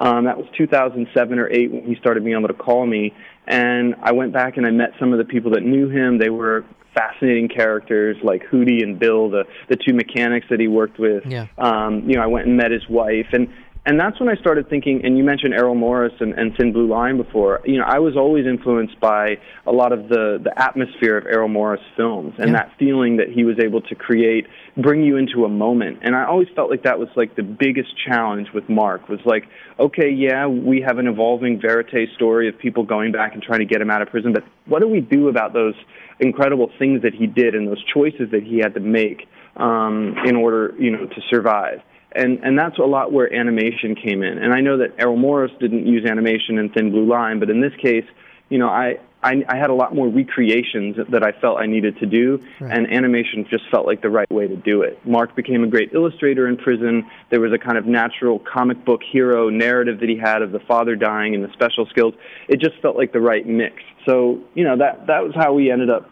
Um, 0.00 0.24
that 0.24 0.36
was 0.36 0.48
2007 0.58 1.38
or 1.38 1.48
8 1.48 1.70
when 1.70 1.84
he 1.84 1.94
started 1.94 2.24
being 2.24 2.36
able 2.36 2.48
to 2.48 2.54
call 2.54 2.84
me. 2.86 3.14
And 3.46 3.94
I 4.02 4.12
went 4.12 4.32
back 4.32 4.56
and 4.56 4.66
I 4.66 4.72
met 4.72 4.90
some 4.98 5.12
of 5.12 5.18
the 5.18 5.24
people 5.24 5.52
that 5.52 5.62
knew 5.62 5.88
him. 5.88 6.18
They 6.18 6.28
were 6.28 6.64
fascinating 6.96 7.48
characters 7.48 8.16
like 8.22 8.42
Hootie 8.50 8.82
and 8.82 8.98
Bill, 8.98 9.30
the 9.30 9.44
the 9.68 9.76
two 9.76 9.92
mechanics 9.92 10.46
that 10.50 10.58
he 10.58 10.66
worked 10.66 10.98
with. 10.98 11.24
Yeah. 11.26 11.46
Um, 11.58 12.08
you 12.08 12.16
know, 12.16 12.22
I 12.22 12.26
went 12.26 12.46
and 12.46 12.56
met 12.56 12.70
his 12.70 12.88
wife, 12.88 13.26
and 13.32 13.48
and 13.86 13.98
that's 13.98 14.18
when 14.18 14.28
I 14.28 14.34
started 14.34 14.68
thinking. 14.68 15.02
And 15.04 15.16
you 15.16 15.22
mentioned 15.22 15.54
Errol 15.54 15.76
Morris 15.76 16.12
and, 16.20 16.34
and 16.34 16.54
Thin 16.56 16.72
Blue 16.72 16.88
Line 16.88 17.16
before. 17.16 17.60
You 17.64 17.78
know, 17.78 17.84
I 17.86 18.00
was 18.00 18.16
always 18.16 18.44
influenced 18.44 18.98
by 19.00 19.38
a 19.66 19.72
lot 19.72 19.92
of 19.92 20.08
the 20.08 20.40
the 20.42 20.52
atmosphere 20.60 21.16
of 21.16 21.26
Errol 21.26 21.48
Morris 21.48 21.80
films 21.96 22.34
and 22.38 22.50
yeah. 22.50 22.56
that 22.56 22.72
feeling 22.78 23.16
that 23.18 23.28
he 23.28 23.44
was 23.44 23.56
able 23.64 23.80
to 23.82 23.94
create, 23.94 24.46
bring 24.76 25.02
you 25.02 25.16
into 25.16 25.44
a 25.44 25.48
moment. 25.48 26.00
And 26.02 26.16
I 26.16 26.24
always 26.24 26.48
felt 26.56 26.68
like 26.68 26.82
that 26.82 26.98
was 26.98 27.08
like 27.14 27.36
the 27.36 27.44
biggest 27.44 27.90
challenge 28.06 28.48
with 28.52 28.68
Mark 28.68 29.08
was 29.08 29.20
like, 29.24 29.44
okay, 29.78 30.10
yeah, 30.10 30.48
we 30.48 30.80
have 30.86 30.98
an 30.98 31.06
evolving 31.06 31.60
verite 31.60 32.08
story 32.16 32.48
of 32.48 32.58
people 32.58 32.84
going 32.84 33.12
back 33.12 33.34
and 33.34 33.42
trying 33.42 33.60
to 33.60 33.66
get 33.66 33.80
him 33.80 33.90
out 33.90 34.02
of 34.02 34.08
prison, 34.08 34.32
but 34.32 34.42
what 34.66 34.80
do 34.80 34.88
we 34.88 35.00
do 35.00 35.28
about 35.28 35.52
those 35.52 35.74
incredible 36.18 36.70
things 36.78 37.02
that 37.02 37.14
he 37.14 37.26
did 37.26 37.54
and 37.54 37.68
those 37.68 37.82
choices 37.92 38.30
that 38.32 38.42
he 38.42 38.58
had 38.58 38.74
to 38.74 38.80
make 38.80 39.28
um, 39.56 40.16
in 40.24 40.34
order, 40.34 40.74
you 40.78 40.90
know, 40.90 41.06
to 41.06 41.20
survive? 41.30 41.80
And 42.16 42.38
and 42.42 42.58
that's 42.58 42.78
a 42.78 42.82
lot 42.84 43.12
where 43.12 43.32
animation 43.32 43.94
came 43.94 44.22
in. 44.22 44.38
And 44.38 44.52
I 44.52 44.60
know 44.60 44.78
that 44.78 44.94
Errol 44.98 45.16
Morris 45.16 45.52
didn't 45.60 45.86
use 45.86 46.04
animation 46.04 46.58
in 46.58 46.70
Thin 46.70 46.90
Blue 46.90 47.06
Line, 47.06 47.38
but 47.38 47.50
in 47.50 47.60
this 47.60 47.74
case, 47.80 48.04
you 48.48 48.58
know, 48.58 48.68
I 48.68 48.98
I, 49.22 49.44
I 49.48 49.56
had 49.56 49.70
a 49.70 49.74
lot 49.74 49.94
more 49.94 50.08
recreations 50.08 50.96
that 51.10 51.24
I 51.24 51.32
felt 51.40 51.58
I 51.58 51.66
needed 51.66 51.98
to 51.98 52.06
do, 52.06 52.40
right. 52.60 52.76
and 52.76 52.86
animation 52.92 53.44
just 53.50 53.64
felt 53.70 53.84
like 53.84 54.00
the 54.00 54.10
right 54.10 54.30
way 54.30 54.46
to 54.46 54.56
do 54.56 54.82
it. 54.82 55.04
Mark 55.04 55.34
became 55.34 55.64
a 55.64 55.66
great 55.66 55.92
illustrator 55.92 56.46
in 56.46 56.56
prison. 56.56 57.04
There 57.30 57.40
was 57.40 57.52
a 57.52 57.58
kind 57.58 57.76
of 57.76 57.86
natural 57.86 58.38
comic 58.38 58.84
book 58.84 59.00
hero 59.02 59.48
narrative 59.48 59.98
that 60.00 60.08
he 60.08 60.16
had 60.16 60.42
of 60.42 60.52
the 60.52 60.60
father 60.60 60.94
dying 60.94 61.34
and 61.34 61.42
the 61.42 61.52
special 61.54 61.86
skills. 61.86 62.14
It 62.48 62.60
just 62.60 62.80
felt 62.80 62.96
like 62.96 63.12
the 63.12 63.20
right 63.20 63.46
mix. 63.46 63.82
So 64.06 64.38
you 64.54 64.64
know 64.64 64.76
that 64.76 65.06
that 65.08 65.24
was 65.24 65.32
how 65.34 65.54
we 65.54 65.70
ended 65.70 65.90
up 65.90 66.08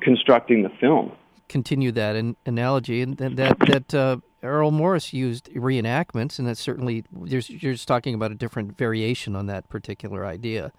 constructing 0.00 0.62
the 0.62 0.70
film. 0.80 1.12
Continue 1.48 1.92
that 1.92 2.16
an- 2.16 2.36
analogy, 2.46 3.02
and 3.02 3.16
that 3.18 3.58
that 3.58 3.94
uh, 3.94 4.16
Errol 4.42 4.70
Morris 4.70 5.12
used 5.12 5.50
reenactments, 5.52 6.38
and 6.38 6.46
that's 6.46 6.60
certainly 6.60 7.04
you're 7.24 7.40
just 7.40 7.88
talking 7.88 8.14
about 8.14 8.30
a 8.30 8.34
different 8.34 8.76
variation 8.76 9.34
on 9.34 9.46
that 9.46 9.68
particular 9.68 10.24
idea 10.24 10.72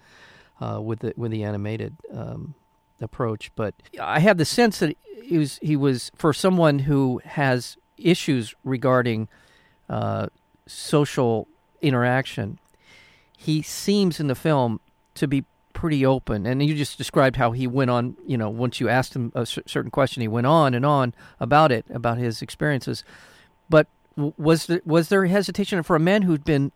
uh, 0.61 0.79
with 0.81 0.99
the 0.99 1.13
with 1.17 1.31
the 1.31 1.43
animated 1.43 1.95
um, 2.13 2.55
approach. 3.01 3.51
But 3.55 3.75
I 3.99 4.19
have 4.19 4.37
the 4.37 4.45
sense 4.45 4.79
that 4.79 4.97
he 5.23 5.37
was 5.37 5.59
he 5.61 5.75
was 5.75 6.11
for 6.15 6.33
someone 6.33 6.79
who 6.79 7.21
has 7.25 7.77
issues 7.97 8.55
regarding 8.63 9.27
uh, 9.89 10.27
social 10.65 11.47
interaction. 11.81 12.59
He 13.35 13.61
seems 13.61 14.19
in 14.19 14.27
the 14.27 14.35
film 14.35 14.79
to 15.15 15.27
be 15.27 15.45
pretty 15.73 16.05
open. 16.05 16.45
And 16.45 16.61
you 16.61 16.75
just 16.75 16.97
described 16.97 17.37
how 17.37 17.51
he 17.51 17.65
went 17.65 17.89
on, 17.89 18.17
you 18.27 18.37
know, 18.37 18.49
once 18.49 18.81
you 18.81 18.89
asked 18.89 19.15
him 19.15 19.31
a 19.33 19.45
certain 19.45 19.91
question, 19.91 20.19
he 20.19 20.27
went 20.27 20.45
on 20.45 20.73
and 20.73 20.85
on 20.85 21.13
about 21.39 21.71
it, 21.71 21.85
about 21.89 22.17
his 22.17 22.41
experiences. 22.41 23.05
But 23.69 23.87
was 24.15 24.65
there, 24.65 24.81
was 24.85 25.09
there 25.09 25.25
hesitation 25.25 25.81
for 25.83 25.95
a 25.95 25.99
man 25.99 26.23
who'd 26.23 26.43
been 26.43 26.71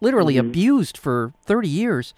literally 0.00 0.34
mm-hmm. 0.34 0.48
abused 0.48 0.98
for 0.98 1.32
30 1.44 1.68
years? 1.68 2.14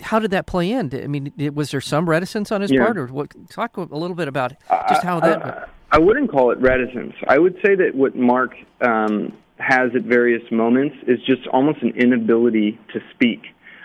How 0.00 0.18
did 0.18 0.30
that 0.32 0.46
play 0.46 0.70
in? 0.70 0.92
I 0.94 1.06
mean, 1.06 1.32
was 1.54 1.70
there 1.70 1.80
some 1.80 2.08
reticence 2.08 2.50
on 2.50 2.60
his 2.60 2.70
yeah. 2.70 2.84
part, 2.84 2.98
or 2.98 3.06
what? 3.06 3.32
Talk 3.48 3.76
a 3.76 3.82
little 3.82 4.16
bit 4.16 4.28
about 4.28 4.52
just 4.88 5.02
how 5.02 5.20
that. 5.20 5.68
I, 5.92 5.96
I, 5.96 5.98
wouldn't 5.98 6.30
call 6.30 6.50
it 6.50 6.58
reticence. 6.58 7.14
I 7.28 7.38
would 7.38 7.54
say 7.64 7.76
that 7.76 7.94
what 7.94 8.16
Mark 8.16 8.54
um, 8.80 9.32
has 9.58 9.94
at 9.94 10.02
various 10.02 10.42
moments 10.50 10.96
is 11.06 11.20
just 11.24 11.46
almost 11.48 11.82
an 11.82 11.90
inability 11.90 12.80
to 12.92 13.00
speak. 13.14 13.42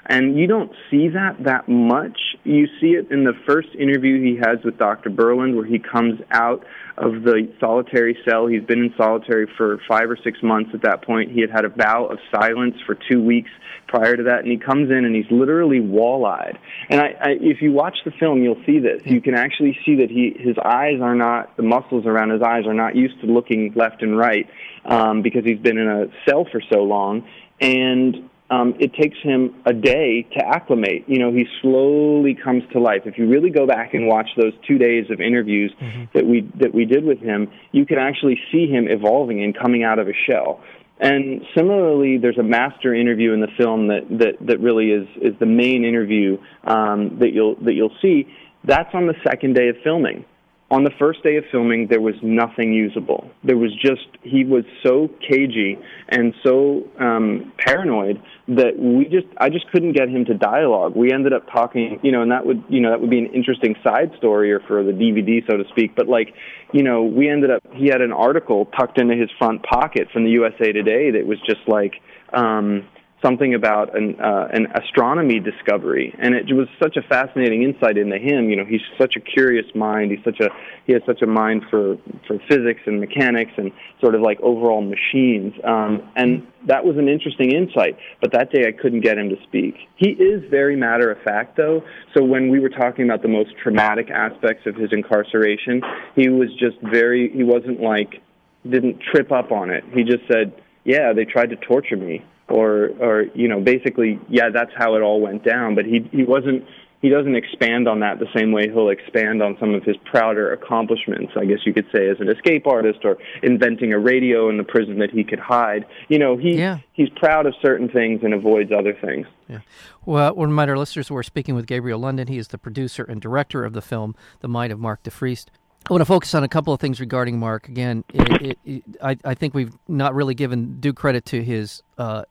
And 0.09 0.39
you 0.39 0.47
don't 0.47 0.71
see 0.89 1.09
that 1.09 1.43
that 1.43 1.67
much. 1.67 2.17
You 2.45 2.67
see 2.79 2.91
it 2.91 3.11
in 3.11 3.25
the 3.25 3.33
first 3.45 3.67
interview 3.77 4.21
he 4.23 4.37
has 4.37 4.63
with 4.63 4.77
Dr. 4.77 5.09
Berland, 5.09 5.55
where 5.55 5.65
he 5.65 5.79
comes 5.79 6.21
out 6.31 6.65
of 6.97 7.23
the 7.23 7.51
solitary 7.59 8.17
cell. 8.27 8.47
He's 8.47 8.63
been 8.63 8.79
in 8.79 8.93
solitary 8.97 9.47
for 9.57 9.79
five 9.87 10.09
or 10.09 10.17
six 10.23 10.41
months 10.41 10.71
at 10.73 10.81
that 10.83 11.03
point. 11.03 11.31
He 11.31 11.41
had 11.41 11.51
had 11.51 11.65
a 11.65 11.69
vow 11.69 12.05
of 12.05 12.19
silence 12.31 12.75
for 12.85 12.97
two 13.09 13.21
weeks 13.21 13.49
prior 13.87 14.15
to 14.15 14.23
that, 14.23 14.39
and 14.39 14.51
he 14.51 14.57
comes 14.57 14.89
in 14.89 15.03
and 15.03 15.13
he's 15.13 15.29
literally 15.29 15.81
wall-eyed. 15.81 16.57
And 16.89 17.01
I, 17.01 17.05
I, 17.21 17.29
if 17.41 17.61
you 17.61 17.73
watch 17.73 17.97
the 18.05 18.11
film, 18.11 18.41
you'll 18.41 18.61
see 18.65 18.79
this. 18.79 19.01
You 19.05 19.21
can 19.21 19.35
actually 19.35 19.77
see 19.85 19.95
that 19.97 20.09
he, 20.09 20.35
his 20.39 20.57
eyes 20.63 21.01
are 21.01 21.15
not, 21.15 21.55
the 21.57 21.63
muscles 21.63 22.05
around 22.05 22.31
his 22.31 22.41
eyes 22.41 22.65
are 22.65 22.73
not 22.73 22.95
used 22.95 23.19
to 23.21 23.27
looking 23.27 23.73
left 23.75 24.01
and 24.01 24.17
right 24.17 24.47
um, 24.85 25.21
because 25.21 25.43
he's 25.43 25.59
been 25.59 25.77
in 25.77 25.87
a 25.87 26.07
cell 26.29 26.47
for 26.49 26.61
so 26.71 26.83
long. 26.83 27.27
And 27.59 28.29
um, 28.49 28.75
it 28.79 28.93
takes 28.93 29.17
him 29.21 29.55
a 29.65 29.73
day 29.73 30.23
to 30.37 30.45
acclimate. 30.45 31.03
You 31.07 31.19
know, 31.19 31.31
he 31.31 31.45
slowly 31.61 32.33
comes 32.33 32.63
to 32.71 32.79
life. 32.79 33.01
If 33.05 33.17
you 33.17 33.27
really 33.27 33.49
go 33.49 33.67
back 33.67 33.93
and 33.93 34.07
watch 34.07 34.29
those 34.37 34.53
two 34.65 34.77
days 34.77 35.09
of 35.09 35.19
interviews 35.19 35.73
mm-hmm. 35.79 36.05
that 36.13 36.25
we 36.25 36.49
that 36.55 36.73
we 36.73 36.85
did 36.85 37.03
with 37.03 37.19
him, 37.19 37.51
you 37.71 37.85
can 37.85 37.97
actually 37.97 38.39
see 38.51 38.67
him 38.67 38.87
evolving 38.87 39.43
and 39.43 39.57
coming 39.57 39.83
out 39.83 39.99
of 39.99 40.07
a 40.07 40.13
shell. 40.13 40.61
And 40.99 41.45
similarly, 41.55 42.17
there's 42.17 42.37
a 42.37 42.43
master 42.43 42.93
interview 42.95 43.33
in 43.33 43.41
the 43.41 43.51
film 43.57 43.87
that 43.89 44.07
that, 44.09 44.47
that 44.47 44.59
really 44.61 44.91
is 44.91 45.07
is 45.21 45.37
the 45.39 45.45
main 45.45 45.83
interview 45.83 46.37
um, 46.63 47.19
that 47.19 47.33
you'll 47.33 47.55
that 47.65 47.73
you'll 47.73 47.95
see. 48.01 48.27
That's 48.63 48.93
on 48.93 49.07
the 49.07 49.15
second 49.23 49.55
day 49.55 49.67
of 49.69 49.75
filming 49.83 50.25
on 50.69 50.83
the 50.83 50.91
first 50.99 51.23
day 51.23 51.37
of 51.37 51.45
filming, 51.49 51.87
there 51.89 52.01
was 52.01 52.15
nothing 52.21 52.73
usable. 52.73 53.29
There 53.43 53.57
was 53.57 53.73
just, 53.73 54.07
he 54.21 54.43
was 54.43 54.65
so 54.83 55.09
cagey 55.27 55.79
and 56.09 56.33
so 56.43 56.83
um, 56.99 57.53
paranoid 57.57 58.21
that 58.49 58.77
we 58.77 59.05
just, 59.05 59.27
I 59.37 59.49
just 59.49 59.71
couldn't 59.71 59.93
get 59.93 60.09
him 60.09 60.25
to 60.25 60.33
dialogue. 60.33 60.93
We 60.93 61.13
ended 61.13 61.31
up 61.31 61.49
talking, 61.49 61.99
you 62.03 62.11
know, 62.11 62.21
and 62.21 62.31
that 62.31 62.45
would, 62.45 62.63
you 62.67 62.81
know, 62.81 62.89
that 62.89 62.99
would 62.99 63.09
be 63.09 63.19
an 63.19 63.33
interesting 63.33 63.75
side 63.81 64.11
story 64.17 64.51
or 64.51 64.59
for 64.67 64.83
the 64.83 64.91
DVD, 64.91 65.39
so 65.49 65.55
to 65.55 65.63
speak. 65.69 65.95
But 65.95 66.09
like, 66.09 66.33
you 66.73 66.83
know, 66.83 67.03
we 67.03 67.29
ended 67.29 67.49
up, 67.49 67.63
he 67.71 67.87
had 67.87 68.01
an 68.01 68.11
article 68.11 68.65
tucked 68.77 68.99
into 68.99 69.15
his 69.15 69.29
front 69.37 69.63
pocket 69.63 70.09
from 70.11 70.25
the 70.25 70.31
USA 70.31 70.73
Today 70.73 71.11
that 71.11 71.25
was 71.25 71.39
just 71.47 71.61
like, 71.67 71.93
um, 72.33 72.85
something 73.21 73.55
about 73.55 73.97
an 73.97 74.19
uh, 74.19 74.47
an 74.51 74.67
astronomy 74.75 75.39
discovery, 75.39 76.13
and 76.19 76.35
it 76.35 76.53
was 76.53 76.67
such 76.81 76.97
a 76.97 77.01
fascinating 77.01 77.63
insight 77.63 77.97
into 77.97 78.17
him. 78.17 78.49
You 78.49 78.57
know, 78.57 78.65
he's 78.65 78.81
such 78.97 79.15
a 79.15 79.19
curious 79.19 79.65
mind. 79.73 80.11
He's 80.11 80.23
such 80.23 80.39
a 80.39 80.49
he 80.85 80.93
has 80.93 81.01
such 81.05 81.21
a 81.21 81.27
mind 81.27 81.63
for 81.69 81.97
for 82.27 82.37
physics 82.47 82.81
and 82.85 82.99
mechanics 82.99 83.51
and 83.57 83.71
sort 84.01 84.13
of 84.13 84.21
like 84.21 84.39
overall 84.41 84.81
machines. 84.81 85.53
Um, 85.63 86.09
and 86.15 86.45
that 86.67 86.85
was 86.85 86.97
an 86.97 87.07
interesting 87.09 87.51
insight. 87.51 87.97
But 88.21 88.31
that 88.33 88.51
day 88.51 88.67
I 88.67 88.71
couldn't 88.71 89.01
get 89.01 89.17
him 89.17 89.29
to 89.29 89.37
speak. 89.43 89.75
He 89.95 90.09
is 90.09 90.43
very 90.49 90.75
matter 90.75 91.11
of 91.11 91.21
fact, 91.23 91.57
though. 91.57 91.81
So 92.15 92.23
when 92.23 92.49
we 92.49 92.59
were 92.59 92.69
talking 92.69 93.05
about 93.05 93.21
the 93.23 93.29
most 93.29 93.49
traumatic 93.61 94.09
aspects 94.11 94.67
of 94.67 94.75
his 94.75 94.89
incarceration, 94.91 95.81
he 96.15 96.29
was 96.29 96.49
just 96.59 96.77
very. 96.81 97.31
He 97.33 97.43
wasn't 97.43 97.81
like 97.81 98.21
didn't 98.69 98.99
trip 99.11 99.31
up 99.31 99.51
on 99.51 99.71
it. 99.71 99.83
He 99.93 100.03
just 100.03 100.27
said, 100.31 100.53
"Yeah, 100.83 101.13
they 101.13 101.25
tried 101.25 101.49
to 101.49 101.55
torture 101.55 101.97
me." 101.97 102.23
Or 102.49 102.89
or 102.99 103.25
you 103.33 103.47
know 103.47 103.59
basically 103.59 104.19
yeah 104.29 104.49
that's 104.53 104.71
how 104.75 104.95
it 104.95 105.01
all 105.01 105.21
went 105.21 105.43
down. 105.43 105.75
But 105.75 105.85
he 105.85 106.07
he 106.11 106.23
wasn't 106.23 106.65
he 107.01 107.09
doesn't 107.09 107.35
expand 107.35 107.87
on 107.87 107.99
that 107.99 108.19
the 108.19 108.27
same 108.35 108.51
way 108.51 108.67
he'll 108.69 108.89
expand 108.89 109.41
on 109.41 109.55
some 109.59 109.73
of 109.73 109.83
his 109.83 109.95
prouder 110.05 110.51
accomplishments 110.51 111.31
i 111.37 111.45
guess 111.45 111.59
you 111.65 111.73
could 111.73 111.85
say 111.93 112.09
as 112.09 112.19
an 112.19 112.29
escape 112.29 112.65
artist 112.65 112.99
or 113.03 113.17
inventing 113.43 113.93
a 113.93 113.99
radio 113.99 114.49
in 114.49 114.57
the 114.57 114.63
prison 114.63 114.99
that 114.99 115.11
he 115.11 115.23
could 115.23 115.39
hide. 115.39 115.85
You 116.09 116.19
know 116.19 116.37
he 116.37 116.57
yeah. 116.57 116.79
he's 116.93 117.09
proud 117.15 117.45
of 117.45 117.53
certain 117.61 117.89
things 117.89 118.21
and 118.23 118.33
avoids 118.33 118.71
other 118.71 118.93
things. 118.93 119.27
Yeah. 119.47 119.59
Well 120.05 120.35
one 120.35 120.51
of 120.51 120.69
our 120.69 120.77
listeners 120.77 121.11
we're 121.11 121.23
speaking 121.23 121.55
with 121.55 121.67
gabriel 121.67 121.99
london 121.99 122.27
he 122.27 122.37
is 122.37 122.49
the 122.49 122.57
producer 122.57 123.03
and 123.03 123.21
director 123.21 123.63
of 123.63 123.73
the 123.73 123.81
film 123.81 124.15
the 124.39 124.47
mind 124.47 124.71
of 124.71 124.79
mark 124.79 125.03
defriest 125.03 125.47
I 125.89 125.93
want 125.93 126.01
to 126.01 126.05
focus 126.05 126.35
on 126.35 126.43
a 126.43 126.49
couple 126.49 126.73
of 126.73 126.81
things 126.81 126.99
regarding 126.99 127.39
Mark. 127.39 127.69
Again, 127.69 128.03
it, 128.13 128.41
it, 128.41 128.59
it, 128.65 128.83
I, 129.01 129.17
I, 129.23 129.35
think 129.35 129.53
we've 129.53 129.73
not 129.87 130.13
really 130.13 130.35
given 130.35 130.81
due 130.81 130.91
credit 130.91 131.23
to 131.27 131.41
his 131.41 131.81
uh, 131.97 132.25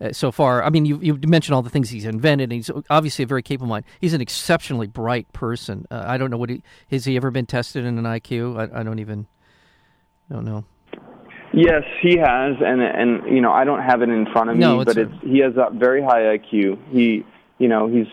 uh, 0.00 0.12
so 0.12 0.30
far. 0.30 0.62
I 0.62 0.70
mean, 0.70 0.84
you 0.84 0.98
you 1.00 1.18
mentioned 1.26 1.54
all 1.54 1.62
the 1.62 1.70
things 1.70 1.90
he's 1.90 2.04
invented. 2.04 2.52
And 2.52 2.52
he's 2.52 2.70
obviously 2.90 3.22
a 3.22 3.26
very 3.26 3.42
capable 3.42 3.68
mind. 3.68 3.84
He's 4.00 4.14
an 4.14 4.20
exceptionally 4.20 4.86
bright 4.86 5.32
person. 5.32 5.86
Uh, 5.90 6.04
I 6.06 6.18
don't 6.18 6.30
know 6.30 6.36
what 6.36 6.50
he 6.50 6.62
has 6.90 7.04
he 7.04 7.16
ever 7.16 7.30
been 7.30 7.46
tested 7.46 7.84
in 7.84 7.98
an 7.98 8.04
IQ. 8.04 8.58
I, 8.58 8.80
I 8.80 8.82
don't 8.82 8.98
even 8.98 9.26
don't 10.30 10.44
know. 10.44 10.64
Yes, 11.52 11.84
he 12.02 12.18
has, 12.18 12.56
and 12.60 12.82
and 12.82 13.34
you 13.34 13.40
know 13.40 13.52
I 13.52 13.64
don't 13.64 13.82
have 13.82 14.02
it 14.02 14.10
in 14.10 14.26
front 14.32 14.50
of 14.50 14.56
me, 14.56 14.60
no, 14.60 14.84
but 14.84 14.96
it's 14.96 15.12
he 15.22 15.38
has 15.38 15.54
a 15.56 15.70
very 15.72 16.02
high 16.02 16.36
IQ. 16.36 16.78
He 16.90 17.24
you 17.58 17.68
know 17.68 17.86
he's 17.86 18.06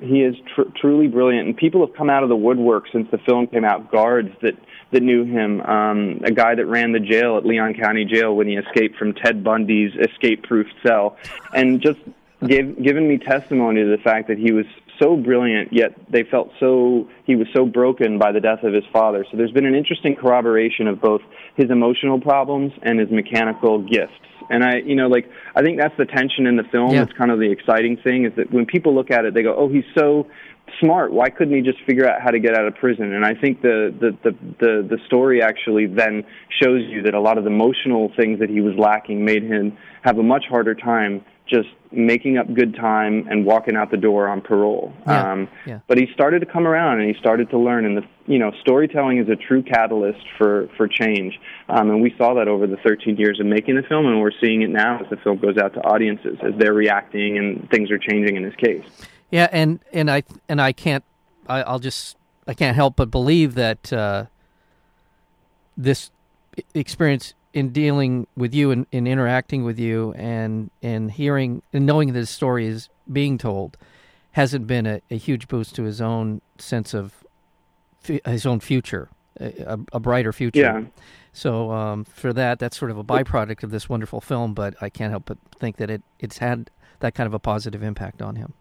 he 0.00 0.22
is 0.22 0.34
tr- 0.54 0.70
truly 0.80 1.08
brilliant, 1.08 1.46
and 1.46 1.56
people 1.56 1.86
have 1.86 1.94
come 1.94 2.10
out 2.10 2.22
of 2.22 2.28
the 2.28 2.36
woodwork 2.36 2.84
since 2.92 3.08
the 3.10 3.18
film 3.18 3.46
came 3.46 3.64
out. 3.64 3.90
Guards 3.90 4.30
that 4.42 4.56
that 4.92 5.02
knew 5.02 5.24
him, 5.24 5.60
um, 5.60 6.20
a 6.24 6.32
guy 6.32 6.54
that 6.54 6.66
ran 6.66 6.92
the 6.92 6.98
jail 6.98 7.36
at 7.36 7.46
Leon 7.46 7.74
County 7.74 8.04
Jail 8.04 8.34
when 8.34 8.48
he 8.48 8.54
escaped 8.54 8.96
from 8.96 9.12
Ted 9.14 9.44
Bundy's 9.44 9.92
escape-proof 9.94 10.66
cell, 10.84 11.16
and 11.54 11.80
just 11.80 12.00
gave 12.46 12.82
given 12.82 13.06
me 13.06 13.18
testimony 13.18 13.82
to 13.82 13.90
the 13.90 14.02
fact 14.02 14.28
that 14.28 14.38
he 14.38 14.52
was 14.52 14.66
so 15.02 15.16
brilliant, 15.16 15.72
yet 15.72 15.92
they 16.10 16.24
felt 16.30 16.50
so 16.60 17.08
he 17.24 17.36
was 17.36 17.46
so 17.54 17.64
broken 17.64 18.18
by 18.18 18.32
the 18.32 18.40
death 18.40 18.62
of 18.62 18.72
his 18.72 18.84
father. 18.92 19.24
So 19.30 19.36
there's 19.36 19.52
been 19.52 19.66
an 19.66 19.74
interesting 19.74 20.16
corroboration 20.16 20.86
of 20.86 21.00
both 21.00 21.22
his 21.56 21.70
emotional 21.70 22.20
problems 22.20 22.72
and 22.82 22.98
his 22.98 23.10
mechanical 23.10 23.82
gifts. 23.82 24.12
And 24.50 24.64
I, 24.64 24.78
you 24.84 24.96
know, 24.96 25.06
like 25.06 25.30
I 25.54 25.62
think 25.62 25.78
that's 25.78 25.96
the 25.96 26.06
tension 26.06 26.46
in 26.46 26.56
the 26.56 26.64
film. 26.72 26.92
Yeah. 26.92 27.02
It's 27.02 27.12
kind 27.12 27.30
of 27.30 27.38
the 27.38 27.50
exciting 27.50 27.96
thing 28.02 28.24
is 28.24 28.32
that 28.36 28.52
when 28.52 28.66
people 28.66 28.94
look 28.94 29.10
at 29.10 29.24
it, 29.24 29.32
they 29.32 29.42
go, 29.42 29.54
"Oh, 29.56 29.68
he's 29.68 29.84
so 29.96 30.26
smart. 30.80 31.12
Why 31.12 31.30
couldn't 31.30 31.54
he 31.54 31.62
just 31.62 31.78
figure 31.86 32.08
out 32.08 32.20
how 32.20 32.30
to 32.30 32.40
get 32.40 32.54
out 32.56 32.66
of 32.66 32.74
prison?" 32.74 33.12
And 33.12 33.24
I 33.24 33.34
think 33.34 33.62
the 33.62 33.94
the 34.00 34.10
the 34.24 34.36
the, 34.58 34.96
the 34.96 34.98
story 35.06 35.40
actually 35.40 35.86
then 35.86 36.24
shows 36.60 36.82
you 36.88 37.02
that 37.02 37.14
a 37.14 37.20
lot 37.20 37.38
of 37.38 37.44
the 37.44 37.50
emotional 37.50 38.10
things 38.16 38.40
that 38.40 38.50
he 38.50 38.60
was 38.60 38.74
lacking 38.76 39.24
made 39.24 39.44
him 39.44 39.76
have 40.02 40.18
a 40.18 40.22
much 40.22 40.44
harder 40.48 40.74
time 40.74 41.24
just 41.50 41.68
making 41.92 42.38
up 42.38 42.52
good 42.54 42.74
time 42.76 43.26
and 43.28 43.44
walking 43.44 43.76
out 43.76 43.90
the 43.90 43.96
door 43.96 44.28
on 44.28 44.40
parole. 44.40 44.92
Yeah, 45.06 45.32
Um, 45.32 45.48
yeah. 45.66 45.80
But 45.88 45.98
he 45.98 46.06
started 46.14 46.38
to 46.40 46.46
come 46.46 46.66
around 46.66 47.00
and 47.00 47.12
he 47.12 47.18
started 47.20 47.50
to 47.50 47.58
learn. 47.58 47.84
And 47.84 47.96
the 47.96 48.02
you 48.26 48.38
know 48.38 48.52
storytelling 48.60 49.18
is 49.18 49.28
a 49.28 49.36
true 49.36 49.62
catalyst 49.62 50.24
for 50.38 50.68
for 50.76 50.86
change. 50.86 51.38
Um, 51.68 51.90
and 51.90 52.00
we 52.00 52.14
saw 52.16 52.34
that 52.34 52.48
over 52.48 52.66
the 52.66 52.76
13 52.78 53.16
years 53.16 53.40
of 53.40 53.46
making 53.46 53.74
the 53.74 53.82
film, 53.82 54.06
and 54.06 54.20
we're 54.20 54.30
seeing 54.40 54.62
it 54.62 54.70
now 54.70 55.00
as 55.00 55.10
the 55.10 55.16
film 55.16 55.38
goes 55.38 55.56
out 55.58 55.74
to 55.74 55.80
audiences 55.80 56.38
as 56.42 56.52
they're 56.58 56.74
reacting 56.74 57.38
and 57.38 57.68
things 57.70 57.90
are 57.90 57.98
changing 57.98 58.36
in 58.36 58.44
his 58.44 58.54
case. 58.56 58.84
Yeah, 59.30 59.48
and 59.50 59.80
and 59.92 60.10
I 60.10 60.22
and 60.48 60.60
I 60.60 60.72
can't. 60.72 61.04
I, 61.48 61.62
I'll 61.62 61.80
just 61.80 62.16
I 62.46 62.54
can't 62.54 62.76
help 62.76 62.96
but 62.96 63.10
believe 63.10 63.54
that 63.54 63.92
uh, 63.92 64.26
this 65.76 66.10
experience 66.74 67.34
in 67.52 67.70
dealing 67.70 68.26
with 68.36 68.54
you 68.54 68.70
and 68.70 68.86
in 68.92 69.06
interacting 69.06 69.64
with 69.64 69.78
you 69.78 70.12
and 70.14 70.70
and 70.82 71.10
hearing 71.10 71.62
and 71.72 71.84
knowing 71.86 72.12
that 72.12 72.18
his 72.18 72.30
story 72.30 72.66
is 72.66 72.88
being 73.10 73.38
told 73.38 73.76
hasn't 74.32 74.66
been 74.66 74.86
a, 74.86 75.00
a 75.10 75.16
huge 75.16 75.48
boost 75.48 75.74
to 75.74 75.82
his 75.82 76.00
own 76.00 76.40
sense 76.58 76.94
of 76.94 77.24
fu- 78.00 78.20
his 78.24 78.46
own 78.46 78.60
future, 78.60 79.08
a, 79.40 79.74
a, 79.74 79.78
a 79.94 80.00
brighter 80.00 80.32
future. 80.32 80.60
Yeah. 80.60 80.82
So 81.32 81.72
um, 81.72 82.04
for 82.04 82.32
that, 82.32 82.58
that's 82.58 82.76
sort 82.76 82.90
of 82.90 82.98
a 82.98 83.04
byproduct 83.04 83.62
of 83.62 83.70
this 83.70 83.88
wonderful 83.88 84.20
film. 84.20 84.54
But 84.54 84.74
I 84.80 84.88
can't 84.88 85.10
help 85.10 85.24
but 85.26 85.38
think 85.58 85.76
that 85.76 85.90
it 85.90 86.02
it's 86.18 86.38
had 86.38 86.70
that 87.00 87.14
kind 87.14 87.26
of 87.26 87.34
a 87.34 87.38
positive 87.38 87.82
impact 87.82 88.22
on 88.22 88.36
him. 88.36 88.54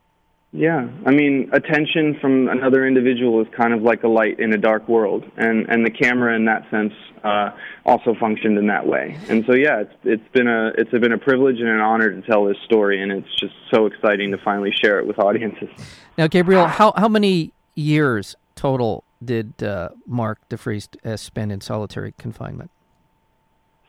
Yeah, 0.52 0.88
I 1.06 1.12
mean, 1.12 1.50
attention 1.54 2.18
from 2.20 2.48
another 2.48 2.88
individual 2.88 3.40
is 3.40 3.48
kind 3.56 3.72
of 3.72 3.84
like 3.84 4.02
a 4.04 4.08
light 4.08 4.40
in 4.40 4.52
a 4.52 4.58
dark 4.58 4.88
world, 4.90 5.24
and 5.38 5.70
and 5.70 5.86
the 5.86 5.92
camera 5.92 6.36
in 6.36 6.46
that 6.46 6.68
sense 6.72 6.94
uh, 7.24 7.52
also 7.86 8.16
functioned 8.20 8.58
in 8.58 8.66
that 8.66 8.88
way. 8.88 9.16
And 9.30 9.46
so, 9.46 9.54
yeah, 9.54 9.82
it's 9.82 9.94
it's 10.04 10.28
been 10.34 10.48
a 10.48 10.72
it's 10.76 10.90
been 10.90 11.12
a 11.12 11.20
privilege 11.20 11.60
and 11.60 11.70
an 11.70 11.80
honor 11.80 12.10
to 12.10 12.22
tell 12.24 12.46
this 12.46 12.58
story, 12.66 13.00
and 13.02 13.12
it's 13.12 13.36
just 13.40 13.54
so 13.72 13.86
exciting 13.86 14.32
to 14.32 14.40
finally 14.40 14.72
share 14.72 14.98
it 14.98 15.06
with 15.06 15.20
audiences. 15.20 15.70
Now, 16.18 16.26
Gabriel, 16.26 16.66
how 16.66 16.94
how 16.98 17.08
many 17.08 17.54
years 17.76 18.36
total 18.56 19.04
did 19.24 19.62
uh, 19.62 19.90
Mark 20.08 20.40
DeFriest 20.50 21.06
uh, 21.06 21.16
spend 21.16 21.52
in 21.52 21.62
solitary 21.62 22.14
confinement? 22.18 22.72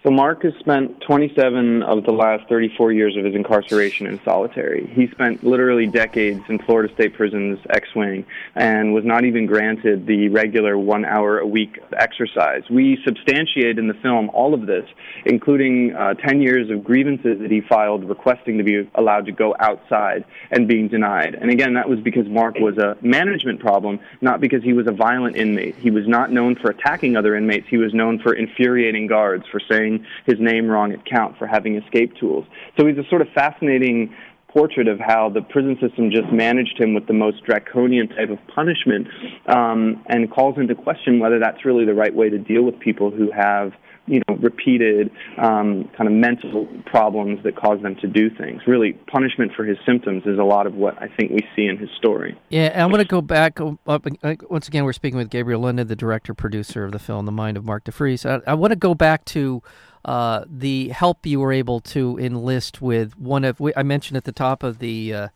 So 0.03 0.11
Mark 0.11 0.45
has 0.45 0.55
spent 0.61 1.03
27 1.03 1.83
of 1.83 2.05
the 2.05 2.11
last 2.11 2.49
34 2.49 2.91
years 2.91 3.19
of 3.19 3.25
his 3.27 3.35
incarceration 3.35 4.07
in 4.07 4.19
solitary. 4.25 4.87
He 4.95 5.09
spent 5.09 5.45
literally 5.45 5.87
decades 5.87 6.43
in 6.49 6.59
Florida 6.61 6.91
State 6.95 7.13
Prison's 7.13 7.59
X-wing 7.69 8.25
and 8.55 8.95
was 8.95 9.05
not 9.05 9.27
even 9.27 9.45
granted 9.45 10.07
the 10.07 10.31
regular 10.31 10.79
one 10.79 11.05
hour 11.05 11.41
a 11.41 11.47
week 11.47 11.81
exercise. 11.93 12.63
We 12.71 12.99
substantiate 13.05 13.79
in 13.79 13.89
the 13.89 13.95
film 13.95 14.31
all 14.33 14.55
of 14.55 14.65
this, 14.65 14.89
including 15.27 15.95
uh, 15.95 16.15
10 16.15 16.41
years 16.41 16.71
of 16.71 16.83
grievances 16.83 17.39
that 17.39 17.51
he 17.51 17.61
filed 17.61 18.09
requesting 18.09 18.57
to 18.57 18.65
be 18.65 18.89
allowed 18.95 19.27
to 19.27 19.33
go 19.33 19.55
outside 19.61 20.25
and 20.51 20.67
being 20.67 20.89
denied. 20.89 21.35
And 21.35 21.51
again, 21.51 21.75
that 21.75 21.91
was 21.91 22.01
because 22.01 22.27
Mark 22.27 22.55
was 22.59 22.79
a 22.79 22.97
management 23.03 23.61
problem, 23.61 24.01
not 24.23 24.41
because 24.41 24.63
he 24.63 24.73
was 24.73 24.87
a 24.87 24.93
violent 24.93 25.37
inmate. 25.37 25.75
He 25.77 25.91
was 25.91 26.09
not 26.09 26.33
known 26.33 26.57
for 26.57 26.71
attacking 26.71 27.19
other 27.19 27.37
inmates. 27.37 27.69
He 27.69 27.77
was 27.77 27.93
known 27.93 28.19
for 28.19 28.33
infuriating 28.33 29.07
guards, 29.07 29.45
for 29.53 29.61
saying 29.61 29.90
his 30.27 30.37
name 30.39 30.69
wrong 30.69 30.93
at 30.93 31.05
count, 31.05 31.39
for 31.39 31.47
having 31.47 31.77
escape 31.77 32.15
tools. 32.17 32.45
So 32.79 32.87
he's 32.87 32.99
a 32.99 33.09
sort 33.09 33.23
of 33.23 33.29
fascinating 33.35 34.15
portrait 34.53 34.89
of 34.89 34.99
how 34.99 35.31
the 35.31 35.43
prison 35.43 35.79
system 35.81 36.11
just 36.11 36.33
managed 36.33 36.79
him 36.79 36.95
with 36.95 37.07
the 37.07 37.13
most 37.13 37.45
draconian 37.45 38.09
type 38.09 38.31
of 38.31 38.39
punishment 38.53 39.07
um, 39.47 40.05
and 40.07 40.31
calls 40.31 40.57
into 40.59 40.75
question 40.75 41.21
whether 41.21 41.39
that's 41.39 41.65
really 41.65 41.85
the 41.85 41.95
right 41.95 42.15
way 42.15 42.29
to 42.29 42.39
deal 42.39 42.63
with 42.63 42.79
people 42.81 43.11
who 43.11 43.31
have 43.31 43.73
you 44.11 44.21
know 44.29 44.37
repeated 44.37 45.11
um, 45.39 45.89
kind 45.97 46.09
of 46.09 46.13
mental 46.13 46.67
problems 46.87 47.43
that 47.45 47.57
cause 47.57 47.81
them 47.83 47.97
to 47.97 48.07
do 48.07 48.29
things 48.31 48.63
really 48.67 48.93
punishment 49.11 49.53
for 49.55 49.65
his 49.65 49.79
symptoms 49.87 50.23
is 50.27 50.39
a 50.39 50.43
lot 50.43 50.67
of 50.67 50.75
what 50.75 51.01
i 51.01 51.09
think 51.17 51.31
we 51.31 51.41
see 51.55 51.67
in 51.67 51.77
his 51.79 51.89
story 51.97 52.37
Yeah, 52.51 52.71
and 52.73 52.83
I'm 52.83 52.91
going 52.91 53.03
to 53.03 53.09
go 53.09 53.21
back. 53.21 53.61
Up, 53.61 53.79
uh, 53.87 54.35
once 54.49 54.69
again, 54.69 54.85
we're 54.85 54.93
speaking 54.93 55.19
with 55.19 55.31
Gabriel 55.31 55.61
London, 55.61 55.87
the 55.87 55.97
director 55.97 56.35
producer 56.35 56.85
of 56.85 56.93
the 56.93 56.99
film, 56.99 57.27
The 57.27 57.33
Mind 57.33 57.57
of 57.57 57.65
Mark 57.65 57.85
DeFriest. 57.85 58.29
I, 58.29 58.51
I 58.51 58.55
want 58.55 58.73
to 58.73 58.77
go 58.77 58.95
back 58.95 59.25
to 59.27 59.63
uh, 60.05 60.45
the 60.49 60.89
help 60.89 61.27
you 61.27 61.41
were 61.41 61.53
able 61.53 61.81
to 61.81 62.19
enlist 62.19 62.83
with 62.83 63.19
one 63.19 63.45
of. 63.45 63.61
I 63.77 63.83
mentioned 63.83 64.17
at 64.17 64.25
the 64.25 64.33
top 64.33 64.63
of 64.63 64.79
the. 64.79 65.15
Uh, 65.15 65.29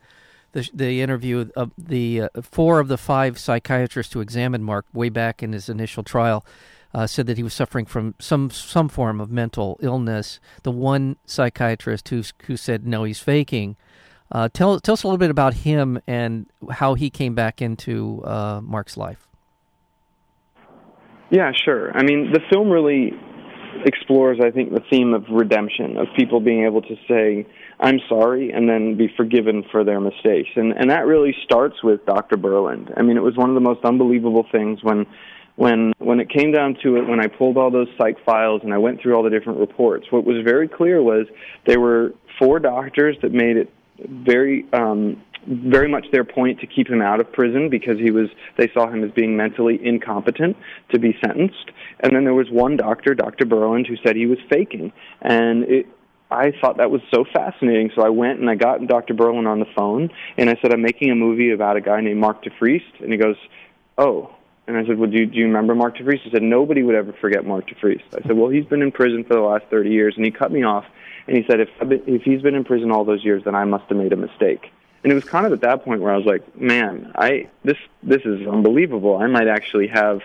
the, 0.52 0.70
the 0.72 1.02
interview 1.02 1.50
of 1.56 1.72
the 1.76 2.20
uh, 2.20 2.28
four 2.40 2.78
of 2.78 2.86
the 2.86 2.96
five 2.96 3.40
psychiatrists 3.40 4.12
who 4.12 4.20
examined 4.20 4.64
Mark 4.64 4.86
way 4.92 5.08
back 5.08 5.42
in 5.42 5.52
his 5.52 5.68
initial 5.68 6.04
trial 6.04 6.46
uh, 6.94 7.06
said 7.06 7.26
that 7.26 7.36
he 7.36 7.42
was 7.42 7.52
suffering 7.52 7.84
from 7.84 8.14
some 8.18 8.50
some 8.50 8.88
form 8.88 9.20
of 9.20 9.30
mental 9.30 9.78
illness. 9.82 10.40
The 10.62 10.70
one 10.70 11.16
psychiatrist 11.26 12.08
who 12.08 12.22
who 12.46 12.56
said 12.56 12.86
no, 12.86 13.04
he's 13.04 13.18
faking. 13.18 13.76
Uh, 14.30 14.48
tell 14.52 14.80
tell 14.80 14.94
us 14.94 15.02
a 15.02 15.06
little 15.06 15.18
bit 15.18 15.30
about 15.30 15.54
him 15.54 16.00
and 16.06 16.46
how 16.70 16.94
he 16.94 17.10
came 17.10 17.34
back 17.34 17.60
into 17.60 18.22
uh, 18.24 18.60
Mark's 18.62 18.96
life. 18.96 19.26
Yeah, 21.30 21.52
sure. 21.64 21.90
I 21.96 22.02
mean, 22.02 22.32
the 22.32 22.40
film 22.50 22.70
really 22.70 23.12
explores, 23.84 24.38
I 24.42 24.50
think, 24.50 24.72
the 24.72 24.82
theme 24.90 25.14
of 25.14 25.24
redemption, 25.30 25.96
of 25.96 26.06
people 26.16 26.40
being 26.40 26.64
able 26.64 26.82
to 26.82 26.96
say, 27.08 27.46
I'm 27.80 27.98
sorry, 28.08 28.50
and 28.50 28.68
then 28.68 28.96
be 28.96 29.08
forgiven 29.16 29.64
for 29.72 29.82
their 29.84 30.00
mistakes. 30.00 30.50
And, 30.54 30.72
and 30.72 30.90
that 30.90 31.06
really 31.06 31.34
starts 31.44 31.82
with 31.82 32.04
Dr. 32.06 32.36
Berland. 32.36 32.92
I 32.96 33.02
mean, 33.02 33.16
it 33.16 33.22
was 33.22 33.36
one 33.36 33.48
of 33.48 33.54
the 33.54 33.60
most 33.60 33.84
unbelievable 33.84 34.46
things 34.50 34.80
when. 34.82 35.06
When 35.56 35.92
when 35.98 36.18
it 36.18 36.28
came 36.30 36.50
down 36.52 36.76
to 36.82 36.96
it, 36.96 37.06
when 37.06 37.20
I 37.20 37.28
pulled 37.28 37.56
all 37.56 37.70
those 37.70 37.88
psych 37.96 38.22
files 38.24 38.62
and 38.64 38.74
I 38.74 38.78
went 38.78 39.00
through 39.00 39.14
all 39.14 39.22
the 39.22 39.30
different 39.30 39.60
reports, 39.60 40.06
what 40.10 40.24
was 40.24 40.42
very 40.44 40.68
clear 40.68 41.02
was 41.02 41.26
there 41.66 41.80
were 41.80 42.12
four 42.38 42.58
doctors 42.58 43.16
that 43.22 43.32
made 43.32 43.56
it 43.56 43.72
very 44.00 44.66
um, 44.72 45.22
very 45.46 45.88
much 45.88 46.06
their 46.10 46.24
point 46.24 46.60
to 46.60 46.66
keep 46.66 46.88
him 46.88 47.02
out 47.02 47.20
of 47.20 47.30
prison 47.32 47.68
because 47.68 47.98
he 47.98 48.10
was 48.10 48.28
they 48.56 48.68
saw 48.72 48.88
him 48.88 49.04
as 49.04 49.10
being 49.12 49.36
mentally 49.36 49.78
incompetent 49.84 50.56
to 50.90 50.98
be 50.98 51.16
sentenced 51.24 51.70
and 52.00 52.16
then 52.16 52.24
there 52.24 52.34
was 52.34 52.50
one 52.50 52.76
doctor 52.76 53.14
dr 53.14 53.44
Berland 53.44 53.86
who 53.86 53.96
said 54.04 54.16
he 54.16 54.26
was 54.26 54.38
faking 54.50 54.92
and 55.20 55.64
it 55.64 55.86
I 56.30 56.52
thought 56.60 56.78
that 56.78 56.90
was 56.90 57.02
so 57.14 57.24
fascinating. 57.32 57.90
So 57.94 58.02
I 58.02 58.08
went 58.08 58.40
and 58.40 58.50
I 58.50 58.56
got 58.56 58.84
Dr. 58.86 59.14
Berland 59.14 59.46
on 59.46 59.60
the 59.60 59.66
phone, 59.76 60.10
and 60.36 60.50
I 60.50 60.56
said, 60.60 60.72
"I'm 60.72 60.82
making 60.82 61.10
a 61.10 61.14
movie 61.14 61.52
about 61.52 61.76
a 61.76 61.80
guy 61.80 62.00
named 62.00 62.18
Mark 62.18 62.42
DeFriest." 62.42 63.00
And 63.00 63.12
he 63.12 63.18
goes, 63.18 63.36
"Oh." 63.98 64.30
And 64.66 64.78
I 64.78 64.86
said, 64.86 64.98
"Well, 64.98 65.10
do 65.10 65.18
you, 65.18 65.26
do 65.26 65.36
you 65.38 65.44
remember 65.44 65.74
Mark 65.74 65.96
DeFriest?" 65.96 66.20
He 66.20 66.30
said, 66.30 66.42
"Nobody 66.42 66.82
would 66.82 66.94
ever 66.94 67.12
forget 67.20 67.44
Mark 67.44 67.68
DeFriest." 67.68 68.02
I 68.14 68.26
said, 68.26 68.36
"Well, 68.36 68.48
he's 68.48 68.64
been 68.64 68.82
in 68.82 68.92
prison 68.92 69.24
for 69.24 69.34
the 69.34 69.40
last 69.40 69.64
30 69.70 69.90
years." 69.90 70.14
And 70.16 70.24
he 70.24 70.30
cut 70.30 70.50
me 70.50 70.62
off, 70.62 70.84
and 71.26 71.36
he 71.36 71.44
said, 71.46 71.60
"If 71.60 71.68
if 71.80 72.22
he's 72.22 72.40
been 72.40 72.54
in 72.54 72.64
prison 72.64 72.90
all 72.90 73.04
those 73.04 73.24
years, 73.24 73.44
then 73.44 73.54
I 73.54 73.64
must 73.64 73.84
have 73.88 73.98
made 73.98 74.12
a 74.12 74.16
mistake." 74.16 74.70
And 75.02 75.12
it 75.12 75.14
was 75.14 75.24
kind 75.24 75.44
of 75.44 75.52
at 75.52 75.60
that 75.60 75.84
point 75.84 76.00
where 76.00 76.12
I 76.12 76.16
was 76.16 76.24
like, 76.24 76.58
"Man, 76.58 77.12
I 77.14 77.48
this 77.62 77.76
this 78.02 78.22
is 78.24 78.46
unbelievable. 78.46 79.16
I 79.16 79.26
might 79.26 79.48
actually 79.48 79.88
have." 79.88 80.20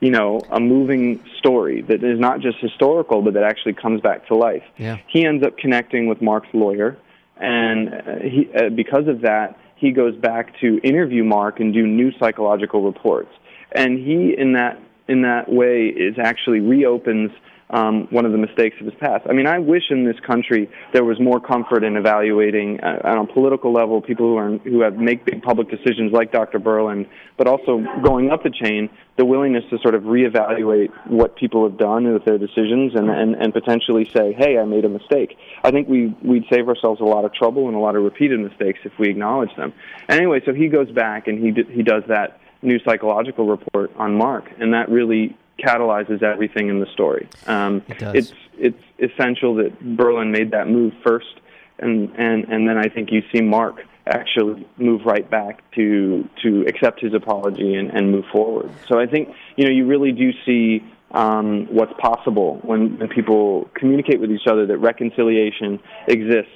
you 0.00 0.10
know, 0.10 0.38
a 0.50 0.60
moving 0.60 1.18
story 1.38 1.80
that 1.80 2.04
is 2.04 2.20
not 2.20 2.40
just 2.40 2.58
historical, 2.58 3.22
but 3.22 3.32
that 3.32 3.42
actually 3.44 3.72
comes 3.72 4.02
back 4.02 4.26
to 4.26 4.34
life. 4.34 4.62
Yeah. 4.76 4.98
He 5.06 5.24
ends 5.24 5.42
up 5.42 5.56
connecting 5.56 6.08
with 6.08 6.20
Mark's 6.20 6.52
lawyer, 6.52 6.98
and 7.38 7.94
uh, 7.94 8.16
he, 8.20 8.50
uh, 8.54 8.68
because 8.68 9.08
of 9.08 9.22
that, 9.22 9.58
he 9.76 9.92
goes 9.92 10.14
back 10.14 10.58
to 10.60 10.78
interview 10.82 11.24
Mark 11.24 11.58
and 11.58 11.72
do 11.72 11.86
new 11.86 12.12
psychological 12.18 12.82
reports. 12.82 13.30
And 13.74 13.98
he, 13.98 14.34
in 14.36 14.52
that 14.54 14.80
in 15.06 15.22
that 15.22 15.50
way, 15.52 15.86
is 15.86 16.16
actually 16.18 16.60
reopens 16.60 17.30
um, 17.70 18.06
one 18.10 18.24
of 18.26 18.32
the 18.32 18.38
mistakes 18.38 18.76
of 18.80 18.86
his 18.86 18.94
past. 19.00 19.26
I 19.28 19.32
mean, 19.32 19.46
I 19.46 19.58
wish 19.58 19.84
in 19.90 20.04
this 20.04 20.18
country 20.26 20.70
there 20.92 21.04
was 21.04 21.18
more 21.18 21.40
comfort 21.40 21.82
in 21.82 21.96
evaluating 21.96 22.80
uh, 22.80 23.00
on 23.04 23.18
a 23.18 23.32
political 23.32 23.72
level 23.72 24.00
people 24.00 24.26
who 24.26 24.36
are 24.36 24.58
who 24.58 24.82
have 24.82 24.96
make 24.96 25.24
big 25.24 25.42
public 25.42 25.70
decisions 25.70 26.12
like 26.12 26.30
Dr. 26.30 26.60
Berland, 26.60 27.08
but 27.36 27.46
also 27.46 27.82
going 28.02 28.30
up 28.30 28.42
the 28.42 28.50
chain, 28.50 28.90
the 29.16 29.24
willingness 29.24 29.64
to 29.70 29.78
sort 29.78 29.94
of 29.94 30.02
reevaluate 30.02 30.90
what 31.08 31.36
people 31.36 31.68
have 31.68 31.78
done 31.78 32.12
with 32.12 32.24
their 32.24 32.38
decisions 32.38 32.94
and, 32.94 33.10
and, 33.10 33.34
and 33.34 33.52
potentially 33.52 34.08
say, 34.14 34.34
hey, 34.34 34.58
I 34.58 34.64
made 34.64 34.84
a 34.84 34.88
mistake. 34.88 35.36
I 35.64 35.70
think 35.70 35.88
we, 35.88 36.14
we'd 36.22 36.44
save 36.50 36.68
ourselves 36.68 37.00
a 37.00 37.04
lot 37.04 37.24
of 37.24 37.32
trouble 37.32 37.66
and 37.68 37.76
a 37.76 37.80
lot 37.80 37.96
of 37.96 38.04
repeated 38.04 38.40
mistakes 38.40 38.80
if 38.84 38.92
we 38.98 39.08
acknowledge 39.08 39.54
them. 39.56 39.72
Anyway, 40.08 40.40
so 40.44 40.52
he 40.52 40.68
goes 40.68 40.90
back 40.90 41.28
and 41.28 41.42
he, 41.42 41.50
d- 41.50 41.72
he 41.72 41.82
does 41.82 42.02
that 42.08 42.40
new 42.64 42.78
psychological 42.80 43.46
report 43.46 43.92
on 43.96 44.14
Mark, 44.16 44.50
and 44.58 44.72
that 44.74 44.88
really 44.88 45.36
catalyzes 45.58 46.22
everything 46.22 46.68
in 46.68 46.80
the 46.80 46.86
story. 46.86 47.28
Um, 47.46 47.82
It 47.88 47.98
does. 47.98 48.14
It's 48.14 48.32
it's 48.56 49.12
essential 49.12 49.54
that 49.56 49.82
Berland 49.96 50.30
made 50.30 50.50
that 50.52 50.68
move 50.68 50.92
first, 51.04 51.40
and 51.78 52.10
and 52.16 52.44
and 52.44 52.68
then 52.68 52.78
I 52.78 52.88
think 52.88 53.10
you 53.12 53.22
see 53.32 53.40
Mark 53.40 53.84
actually 54.06 54.66
move 54.76 55.06
right 55.06 55.28
back 55.28 55.68
to 55.72 56.28
to 56.42 56.64
accept 56.66 57.00
his 57.00 57.14
apology 57.14 57.74
and, 57.74 57.90
and 57.90 58.10
move 58.10 58.26
forward. 58.32 58.70
So 58.88 58.98
I 58.98 59.06
think 59.06 59.34
you 59.56 59.64
know 59.64 59.70
you 59.70 59.86
really 59.86 60.12
do 60.12 60.32
see 60.44 60.84
um, 61.12 61.66
what's 61.70 61.92
possible 61.98 62.58
when, 62.62 62.98
when 62.98 63.08
people 63.08 63.70
communicate 63.74 64.20
with 64.20 64.32
each 64.32 64.46
other 64.48 64.66
that 64.66 64.78
reconciliation 64.78 65.78
exists 66.08 66.50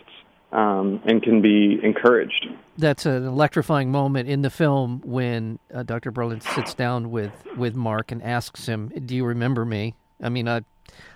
um, 0.53 1.01
and 1.05 1.23
can 1.23 1.43
be 1.43 1.79
encouraged. 1.83 2.47
That's 2.77 3.07
an 3.07 3.27
electrifying 3.27 3.91
moment 3.91 4.29
in 4.29 4.43
the 4.43 4.51
film 4.51 5.03
when 5.05 5.59
uh, 5.75 5.83
Dr. 5.83 6.13
Berland 6.13 6.43
sits 6.43 6.75
down 6.75 7.11
with, 7.11 7.33
with 7.57 7.75
Mark 7.75 8.13
and 8.13 8.23
asks 8.23 8.67
him, 8.67 8.93
"Do 9.05 9.15
you 9.15 9.25
remember 9.25 9.65
me?" 9.65 9.95
I 10.23 10.29
mean, 10.29 10.49
I, 10.49 10.63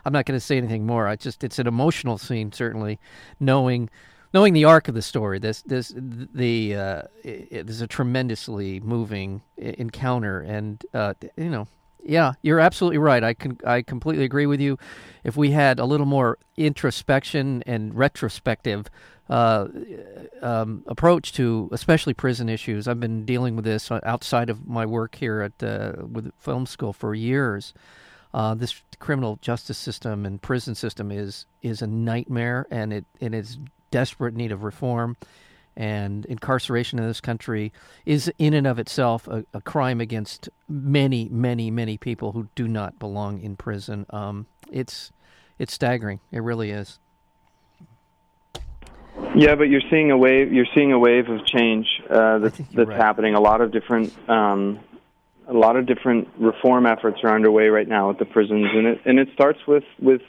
I'm 0.04 0.12
not 0.12 0.26
going 0.26 0.38
to 0.38 0.44
say 0.44 0.56
anything 0.56 0.86
more. 0.86 1.06
I 1.06 1.16
just 1.16 1.44
it's 1.44 1.58
an 1.58 1.66
emotional 1.66 2.18
scene, 2.18 2.52
certainly, 2.52 2.98
knowing 3.40 3.88
knowing 4.34 4.54
the 4.54 4.64
arc 4.64 4.88
of 4.88 4.94
the 4.94 5.02
story. 5.02 5.38
This 5.38 5.62
this 5.62 5.92
the 5.96 6.76
uh, 6.76 7.02
it 7.22 7.70
is 7.70 7.80
a 7.80 7.86
tremendously 7.86 8.80
moving 8.80 9.42
encounter, 9.56 10.40
and 10.40 10.84
uh, 10.92 11.14
you 11.36 11.50
know 11.50 11.68
yeah, 12.04 12.32
you're 12.42 12.60
absolutely 12.60 12.98
right. 12.98 13.22
I 13.22 13.34
can 13.34 13.58
I 13.64 13.82
completely 13.82 14.24
agree 14.24 14.46
with 14.46 14.60
you. 14.60 14.78
If 15.24 15.36
we 15.36 15.52
had 15.52 15.78
a 15.78 15.84
little 15.84 16.06
more 16.06 16.38
introspection 16.56 17.62
and 17.66 17.94
retrospective 17.94 18.86
uh, 19.28 19.68
um, 20.40 20.82
approach 20.86 21.32
to 21.34 21.68
especially 21.72 22.14
prison 22.14 22.48
issues, 22.48 22.88
I've 22.88 23.00
been 23.00 23.24
dealing 23.24 23.56
with 23.56 23.64
this 23.64 23.90
outside 23.90 24.50
of 24.50 24.66
my 24.66 24.84
work 24.86 25.14
here 25.14 25.40
at 25.42 25.62
uh, 25.62 26.04
with 26.04 26.32
film 26.38 26.66
school 26.66 26.92
for 26.92 27.14
years. 27.14 27.72
Uh, 28.34 28.54
this 28.54 28.82
criminal 28.98 29.38
justice 29.42 29.78
system 29.78 30.24
and 30.24 30.40
prison 30.40 30.74
system 30.74 31.10
is 31.10 31.46
is 31.62 31.82
a 31.82 31.86
nightmare, 31.86 32.66
and 32.70 32.92
it 32.92 33.04
it 33.20 33.34
is 33.34 33.58
desperate 33.90 34.34
need 34.34 34.52
of 34.52 34.64
reform 34.64 35.16
and 35.76 36.26
incarceration 36.26 36.98
in 36.98 37.06
this 37.06 37.20
country 37.20 37.72
is 38.04 38.30
in 38.38 38.54
and 38.54 38.66
of 38.66 38.78
itself 38.78 39.26
a, 39.28 39.44
a, 39.54 39.60
crime 39.60 40.00
against 40.00 40.48
many, 40.68 41.28
many, 41.30 41.70
many 41.70 41.96
people 41.96 42.32
who 42.32 42.48
do 42.54 42.68
not 42.68 42.98
belong 42.98 43.40
in 43.40 43.56
prison. 43.56 44.04
Um, 44.10 44.46
it's 44.70 45.12
it's 45.58 45.72
staggering. 45.72 46.20
It 46.30 46.40
really 46.40 46.70
is. 46.70 46.98
Yeah, 49.34 49.54
but 49.54 49.64
you're 49.64 49.82
seeing 49.90 50.10
a 50.10 50.16
wave. 50.16 50.52
You're 50.52 50.66
seeing 50.74 50.92
a 50.92 50.98
wave 50.98 51.28
of 51.28 51.44
change 51.46 51.86
uh, 52.08 52.38
that's, 52.38 52.58
that's 52.58 52.88
right. 52.88 53.00
happening. 53.00 53.34
A 53.34 53.40
lot 53.40 53.60
of 53.60 53.72
different, 53.72 54.12
um, 54.28 54.80
a 55.46 55.52
lot 55.52 55.76
of 55.76 55.86
different 55.86 56.28
reform 56.38 56.86
efforts 56.86 57.18
are 57.22 57.34
underway 57.34 57.68
right 57.68 57.88
now 57.88 58.10
at 58.10 58.18
the 58.18 58.24
prisons, 58.24 58.66
and 58.72 58.86
it 58.86 59.00
and 59.04 59.18
it 59.18 59.28
starts 59.34 59.58
with 59.66 59.84
with 59.98 60.22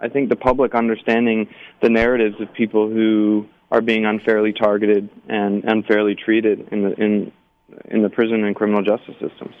I 0.00 0.08
think 0.08 0.28
the 0.28 0.36
public 0.36 0.74
understanding 0.74 1.48
the 1.80 1.88
narratives 1.88 2.40
of 2.40 2.52
people 2.52 2.88
who 2.88 3.46
are 3.70 3.80
being 3.80 4.04
unfairly 4.04 4.52
targeted 4.52 5.08
and 5.28 5.64
unfairly 5.64 6.14
treated 6.14 6.68
in 6.70 6.82
the 6.82 6.92
in 7.02 7.32
in 7.86 8.02
the 8.02 8.10
prison 8.10 8.44
and 8.44 8.54
criminal 8.54 8.82
justice 8.82 9.16
systems. 9.20 9.54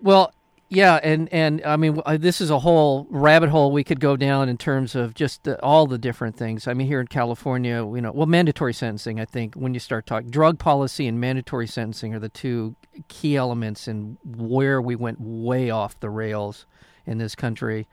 Well, 0.00 0.34
yeah, 0.74 0.98
and 1.02 1.30
and 1.30 1.60
I 1.66 1.76
mean 1.76 2.00
this 2.18 2.40
is 2.40 2.48
a 2.48 2.58
whole 2.58 3.06
rabbit 3.10 3.50
hole 3.50 3.72
we 3.72 3.84
could 3.84 4.00
go 4.00 4.16
down 4.16 4.48
in 4.48 4.56
terms 4.56 4.94
of 4.94 5.12
just 5.12 5.44
the, 5.44 5.62
all 5.62 5.86
the 5.86 5.98
different 5.98 6.36
things. 6.36 6.66
I 6.66 6.72
mean 6.72 6.86
here 6.86 7.00
in 7.00 7.08
California, 7.08 7.84
you 7.84 8.00
know, 8.00 8.10
well 8.10 8.26
mandatory 8.26 8.72
sentencing. 8.72 9.20
I 9.20 9.26
think 9.26 9.54
when 9.54 9.74
you 9.74 9.80
start 9.80 10.06
talking 10.06 10.30
drug 10.30 10.58
policy 10.58 11.06
and 11.06 11.20
mandatory 11.20 11.66
sentencing 11.66 12.14
are 12.14 12.18
the 12.18 12.30
two 12.30 12.74
key 13.08 13.36
elements 13.36 13.86
in 13.86 14.16
where 14.24 14.80
we 14.80 14.96
went 14.96 15.20
way 15.20 15.68
off 15.68 16.00
the 16.00 16.08
rails 16.08 16.64
in 17.04 17.18
this 17.18 17.34
country. 17.34 17.86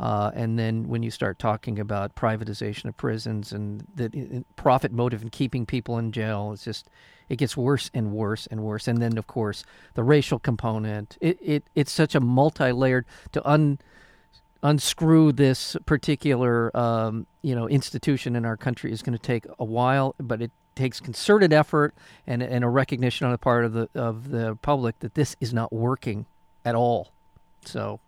Uh, 0.00 0.32
and 0.34 0.58
then 0.58 0.88
when 0.88 1.04
you 1.04 1.12
start 1.12 1.38
talking 1.38 1.78
about 1.78 2.16
privatization 2.16 2.86
of 2.86 2.96
prisons 2.96 3.52
and 3.52 3.86
the 3.94 4.44
profit 4.56 4.90
motive 4.90 5.22
in 5.22 5.30
keeping 5.30 5.64
people 5.64 5.98
in 5.98 6.10
jail, 6.10 6.50
it's 6.52 6.64
just 6.64 6.90
it 7.28 7.36
gets 7.36 7.56
worse 7.56 7.90
and 7.94 8.12
worse 8.12 8.46
and 8.46 8.62
worse. 8.62 8.88
And 8.88 8.98
then 8.98 9.18
of 9.18 9.26
course 9.26 9.64
the 9.94 10.02
racial 10.02 10.38
component. 10.38 11.16
It, 11.20 11.38
it 11.40 11.64
it's 11.74 11.92
such 11.92 12.14
a 12.14 12.20
multi-layered 12.20 13.06
to 13.32 13.48
un 13.48 13.78
unscrew 14.62 15.30
this 15.30 15.76
particular 15.84 16.74
um, 16.76 17.26
you 17.42 17.54
know 17.54 17.68
institution 17.68 18.34
in 18.34 18.44
our 18.44 18.56
country 18.56 18.90
is 18.90 19.02
going 19.02 19.16
to 19.16 19.22
take 19.22 19.46
a 19.58 19.64
while, 19.64 20.14
but 20.18 20.40
it 20.40 20.50
takes 20.74 21.00
concerted 21.00 21.52
effort 21.52 21.94
and, 22.26 22.42
and 22.42 22.64
a 22.64 22.68
recognition 22.68 23.26
on 23.26 23.32
the 23.32 23.38
part 23.38 23.64
of 23.64 23.72
the 23.72 23.88
of 23.94 24.30
the 24.30 24.56
public 24.56 24.98
that 25.00 25.14
this 25.14 25.36
is 25.40 25.52
not 25.52 25.72
working 25.72 26.26
at 26.64 26.74
all. 26.74 27.10
So 27.64 28.00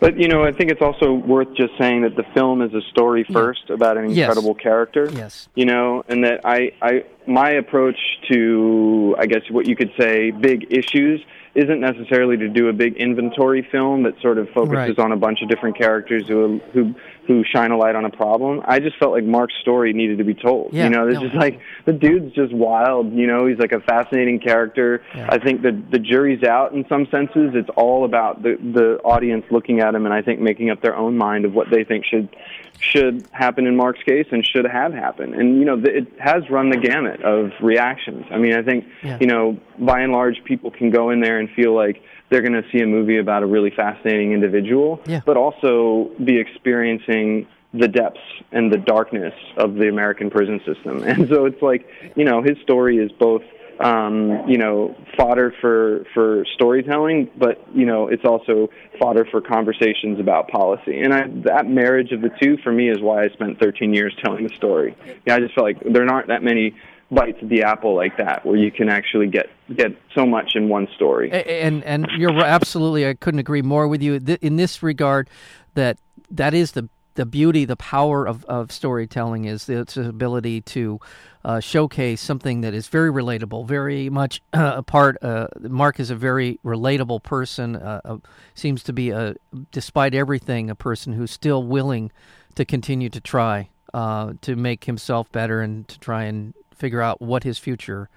but 0.00 0.18
you 0.18 0.28
know, 0.28 0.42
I 0.44 0.52
think 0.52 0.70
it's 0.70 0.80
also 0.80 1.12
worth 1.12 1.54
just 1.54 1.76
saying 1.78 2.02
that 2.02 2.16
the 2.16 2.24
film 2.34 2.62
is 2.62 2.72
a 2.72 2.80
story 2.90 3.24
first 3.30 3.64
yeah. 3.68 3.74
about 3.74 3.98
an 3.98 4.06
incredible 4.06 4.54
yes. 4.56 4.62
character. 4.62 5.10
Yes. 5.12 5.48
You 5.54 5.66
know, 5.66 6.02
and 6.08 6.24
that 6.24 6.40
I, 6.44 6.72
I, 6.80 7.04
my 7.26 7.50
approach 7.50 7.98
to, 8.32 9.14
I 9.18 9.26
guess, 9.26 9.42
what 9.50 9.66
you 9.66 9.76
could 9.76 9.92
say, 9.98 10.30
big 10.30 10.66
issues 10.70 11.20
isn't 11.54 11.80
necessarily 11.80 12.36
to 12.38 12.48
do 12.48 12.68
a 12.68 12.72
big 12.72 12.96
inventory 12.96 13.66
film 13.70 14.04
that 14.04 14.14
sort 14.22 14.38
of 14.38 14.48
focuses 14.50 14.96
right. 14.96 14.98
on 14.98 15.12
a 15.12 15.16
bunch 15.16 15.42
of 15.42 15.48
different 15.48 15.76
characters 15.76 16.26
who 16.28 16.60
who 16.72 16.94
who 17.30 17.44
shine 17.44 17.70
a 17.70 17.76
light 17.76 17.94
on 17.94 18.04
a 18.04 18.10
problem. 18.10 18.60
I 18.64 18.80
just 18.80 18.98
felt 18.98 19.12
like 19.12 19.22
Mark's 19.22 19.54
story 19.60 19.92
needed 19.92 20.18
to 20.18 20.24
be 20.24 20.34
told. 20.34 20.72
Yeah, 20.72 20.84
you 20.84 20.90
know, 20.90 21.06
it's 21.06 21.14
no, 21.14 21.28
just 21.28 21.36
like 21.36 21.60
the 21.84 21.92
dude's 21.92 22.34
just 22.34 22.52
wild. 22.52 23.12
You 23.12 23.28
know, 23.28 23.46
he's 23.46 23.58
like 23.58 23.70
a 23.70 23.78
fascinating 23.78 24.40
character. 24.40 25.00
Yeah. 25.14 25.28
I 25.30 25.38
think 25.38 25.62
the 25.62 25.80
the 25.92 26.00
jury's 26.00 26.42
out 26.42 26.72
in 26.72 26.84
some 26.88 27.06
senses. 27.08 27.52
It's 27.54 27.68
all 27.76 28.04
about 28.04 28.42
the 28.42 28.56
the 28.56 28.98
audience 29.04 29.44
looking 29.52 29.78
at 29.78 29.94
him 29.94 30.06
and 30.06 30.12
I 30.12 30.22
think 30.22 30.40
making 30.40 30.70
up 30.70 30.82
their 30.82 30.96
own 30.96 31.16
mind 31.16 31.44
of 31.44 31.54
what 31.54 31.70
they 31.70 31.84
think 31.84 32.04
should 32.04 32.34
should 32.80 33.24
happen 33.30 33.68
in 33.68 33.76
Mark's 33.76 34.02
case 34.02 34.26
and 34.32 34.44
should 34.44 34.64
have 34.64 34.92
happened. 34.92 35.34
And 35.34 35.60
you 35.60 35.64
know, 35.64 35.80
it 35.84 36.08
has 36.18 36.50
run 36.50 36.70
the 36.70 36.78
gamut 36.78 37.22
of 37.22 37.52
reactions. 37.62 38.26
I 38.32 38.38
mean, 38.38 38.54
I 38.54 38.62
think 38.62 38.86
yeah. 39.04 39.18
you 39.20 39.28
know, 39.28 39.56
by 39.78 40.00
and 40.00 40.10
large, 40.10 40.42
people 40.42 40.72
can 40.72 40.90
go 40.90 41.10
in 41.10 41.20
there 41.20 41.38
and 41.38 41.48
feel 41.50 41.76
like 41.76 42.02
they're 42.30 42.42
going 42.42 42.60
to 42.60 42.64
see 42.72 42.80
a 42.80 42.86
movie 42.86 43.18
about 43.18 43.42
a 43.42 43.46
really 43.46 43.70
fascinating 43.70 44.32
individual, 44.32 45.00
yeah. 45.06 45.20
but 45.26 45.36
also 45.36 46.10
be 46.24 46.38
experiencing 46.38 47.46
the 47.72 47.88
depths 47.88 48.20
and 48.52 48.72
the 48.72 48.78
darkness 48.78 49.34
of 49.56 49.74
the 49.74 49.88
American 49.88 50.30
prison 50.30 50.60
system. 50.64 51.02
And 51.06 51.28
so 51.28 51.44
it's 51.44 51.62
like, 51.62 51.86
you 52.16 52.24
know, 52.24 52.42
his 52.42 52.56
story 52.62 52.98
is 52.98 53.10
both 53.12 53.42
um, 53.80 54.46
you 54.46 54.58
know, 54.58 54.94
fodder 55.16 55.54
for 55.60 56.04
for 56.12 56.44
storytelling, 56.54 57.30
but 57.38 57.66
you 57.74 57.86
know, 57.86 58.08
it's 58.08 58.24
also 58.26 58.68
fodder 58.98 59.26
for 59.30 59.40
conversations 59.40 60.20
about 60.20 60.48
policy. 60.48 61.00
And 61.00 61.14
I, 61.14 61.22
that 61.46 61.66
marriage 61.66 62.12
of 62.12 62.20
the 62.20 62.28
two, 62.42 62.58
for 62.62 62.72
me, 62.72 62.90
is 62.90 63.00
why 63.00 63.24
I 63.24 63.30
spent 63.30 63.58
13 63.58 63.94
years 63.94 64.14
telling 64.22 64.46
the 64.46 64.54
story. 64.54 64.94
Yeah, 65.26 65.36
I 65.36 65.40
just 65.40 65.54
felt 65.54 65.64
like 65.64 65.78
there 65.90 66.06
aren't 66.06 66.28
that 66.28 66.42
many 66.42 66.74
bites 67.10 67.42
of 67.42 67.48
the 67.48 67.62
apple 67.62 67.94
like 67.94 68.16
that 68.18 68.44
where 68.46 68.56
you 68.56 68.70
can 68.70 68.88
actually 68.88 69.26
get 69.26 69.46
get 69.74 69.90
so 70.14 70.24
much 70.24 70.52
in 70.54 70.68
one 70.68 70.86
story. 70.94 71.30
And 71.32 71.82
and 71.84 72.06
you're 72.16 72.38
absolutely, 72.44 73.06
I 73.06 73.14
couldn't 73.14 73.40
agree 73.40 73.62
more 73.62 73.88
with 73.88 74.02
you 74.02 74.20
in 74.40 74.56
this 74.56 74.82
regard. 74.82 75.28
That 75.74 75.98
that 76.30 76.54
is 76.54 76.72
the 76.72 76.88
the 77.14 77.26
beauty, 77.26 77.64
the 77.64 77.76
power 77.76 78.26
of, 78.26 78.44
of 78.44 78.70
storytelling 78.70 79.44
is 79.44 79.68
its 79.68 79.96
ability 79.96 80.60
to 80.60 81.00
uh, 81.44 81.60
showcase 81.60 82.20
something 82.20 82.60
that 82.60 82.72
is 82.72 82.86
very 82.86 83.10
relatable, 83.10 83.66
very 83.66 84.08
much 84.08 84.40
uh, 84.52 84.74
a 84.76 84.82
part. 84.82 85.22
Uh, 85.22 85.48
Mark 85.60 85.98
is 85.98 86.10
a 86.10 86.14
very 86.14 86.60
relatable 86.64 87.22
person. 87.22 87.76
Uh, 87.76 88.18
seems 88.54 88.82
to 88.84 88.92
be 88.92 89.10
a, 89.10 89.34
despite 89.72 90.14
everything, 90.14 90.70
a 90.70 90.74
person 90.74 91.12
who's 91.12 91.30
still 91.30 91.62
willing 91.64 92.12
to 92.54 92.64
continue 92.64 93.08
to 93.08 93.20
try 93.20 93.68
uh, 93.92 94.34
to 94.40 94.54
make 94.54 94.84
himself 94.84 95.30
better 95.32 95.60
and 95.60 95.88
to 95.88 95.98
try 95.98 96.24
and 96.24 96.54
figure 96.80 97.00
out 97.00 97.20
what 97.20 97.44
his 97.44 97.58
future 97.58 98.08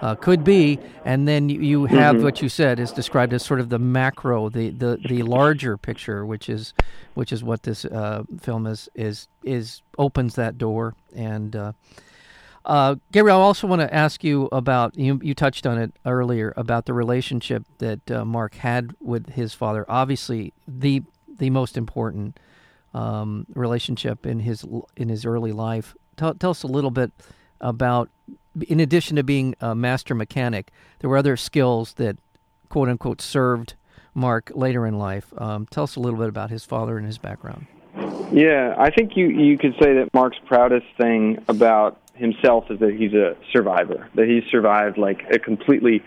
uh, 0.00 0.14
could 0.16 0.42
be, 0.42 0.78
and 1.04 1.28
then 1.28 1.48
you, 1.48 1.60
you 1.60 1.84
have 1.86 2.16
mm-hmm. 2.16 2.24
what 2.24 2.42
you 2.42 2.48
said 2.48 2.80
is 2.80 2.90
described 2.92 3.32
as 3.32 3.42
sort 3.42 3.60
of 3.60 3.68
the 3.68 3.78
macro, 3.78 4.48
the, 4.48 4.70
the, 4.70 4.98
the 5.08 5.22
larger 5.22 5.76
picture, 5.76 6.26
which 6.26 6.48
is 6.48 6.74
which 7.14 7.32
is 7.32 7.44
what 7.44 7.62
this 7.62 7.84
uh, 7.84 8.24
film 8.40 8.66
is 8.66 8.88
is 8.94 9.28
is 9.44 9.82
opens 9.98 10.34
that 10.34 10.58
door. 10.58 10.94
And 11.14 11.54
uh, 11.54 11.72
uh, 12.64 12.96
Gabriel, 13.12 13.38
I 13.38 13.40
also 13.42 13.66
want 13.66 13.80
to 13.80 13.94
ask 13.94 14.24
you 14.24 14.48
about 14.50 14.98
you. 14.98 15.20
You 15.22 15.34
touched 15.34 15.66
on 15.66 15.78
it 15.78 15.92
earlier 16.04 16.52
about 16.56 16.86
the 16.86 16.94
relationship 16.94 17.64
that 17.78 18.10
uh, 18.10 18.24
Mark 18.24 18.54
had 18.54 18.94
with 19.00 19.30
his 19.30 19.54
father. 19.54 19.84
Obviously, 19.88 20.52
the 20.66 21.02
the 21.38 21.50
most 21.50 21.76
important 21.76 22.40
um, 22.94 23.46
relationship 23.54 24.26
in 24.26 24.40
his 24.40 24.64
in 24.96 25.08
his 25.08 25.24
early 25.24 25.52
life. 25.52 25.94
Tell, 26.16 26.34
tell 26.34 26.50
us 26.50 26.62
a 26.62 26.68
little 26.68 26.90
bit 26.90 27.10
about 27.62 28.10
in 28.68 28.80
addition 28.80 29.16
to 29.16 29.22
being 29.22 29.54
a 29.60 29.74
master 29.74 30.14
mechanic, 30.14 30.70
there 30.98 31.08
were 31.08 31.16
other 31.16 31.36
skills 31.36 31.94
that 31.94 32.18
quote 32.68 32.88
unquote 32.88 33.20
served 33.20 33.74
Mark 34.14 34.50
later 34.54 34.86
in 34.86 34.98
life. 34.98 35.32
Um, 35.38 35.66
tell 35.66 35.84
us 35.84 35.96
a 35.96 36.00
little 36.00 36.18
bit 36.18 36.28
about 36.28 36.50
his 36.50 36.64
father 36.64 36.98
and 36.98 37.06
his 37.06 37.18
background. 37.18 37.66
Yeah, 38.32 38.74
I 38.78 38.90
think 38.90 39.16
you 39.16 39.28
you 39.28 39.58
could 39.58 39.74
say 39.80 39.94
that 39.94 40.10
Mark's 40.14 40.38
proudest 40.46 40.86
thing 40.96 41.42
about 41.48 42.00
himself 42.14 42.70
is 42.70 42.78
that 42.80 42.94
he's 42.94 43.12
a 43.12 43.36
survivor. 43.52 44.08
That 44.14 44.26
he 44.26 44.42
survived 44.50 44.98
like 44.98 45.22
a 45.30 45.38
completely 45.38 46.02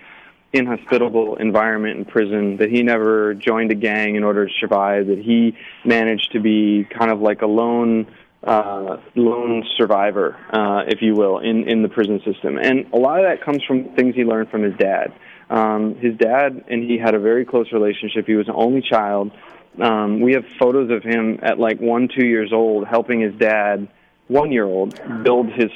inhospitable 0.54 1.36
environment 1.36 1.98
in 1.98 2.06
prison. 2.06 2.58
That 2.58 2.70
he 2.70 2.84
never 2.84 3.34
joined 3.36 3.72
a 3.72 3.76
gang 3.76 4.16
in 4.16 4.24
order 4.24 4.48
to 4.48 4.54
survive. 4.60 5.08
That 5.08 5.20
he 5.20 5.56
managed 5.84 6.32
to 6.32 6.40
be 6.40 6.88
kind 6.90 7.12
of 7.12 7.22
like 7.22 7.42
a 7.42 7.48
lone 7.48 8.08
uh, 8.46 8.98
lone 9.16 9.64
survivor, 9.78 10.38
uh, 10.52 10.84
if 10.88 11.02
you 11.02 11.14
will, 11.14 11.40
in 11.40 11.68
in 11.68 11.82
the 11.82 11.90
prison 11.90 12.22
system, 12.24 12.58
and 12.58 12.86
a 12.94 12.98
lot 12.98 13.20
of 13.20 13.26
that 13.26 13.44
comes 13.44 13.64
from 13.64 13.96
things 13.96 14.16
he 14.16 14.24
learned 14.24 14.50
from 14.50 14.64
his 14.64 14.76
dad. 14.78 15.14
Um, 15.50 15.96
his 15.96 16.16
dad 16.18 16.64
and 16.68 16.84
he 16.84 16.98
had 16.98 17.14
a 17.14 17.20
very 17.20 17.46
close 17.46 17.72
relationship. 17.72 18.26
He 18.26 18.34
was 18.36 18.48
an 18.48 18.56
only 18.56 18.82
child. 18.82 19.32
Um, 19.80 20.22
we 20.22 20.34
have 20.34 20.46
photos 20.58 20.90
of 20.90 21.04
him 21.04 21.40
at 21.42 21.60
like 21.60 21.80
one, 21.80 22.08
two 22.08 22.26
years 22.26 22.54
old, 22.54 22.88
helping 22.88 23.20
his 23.20 23.36
dad, 23.36 23.88
one 24.28 24.52
year 24.52 24.66
old, 24.66 25.00
build 25.24 25.52
his 25.52 25.70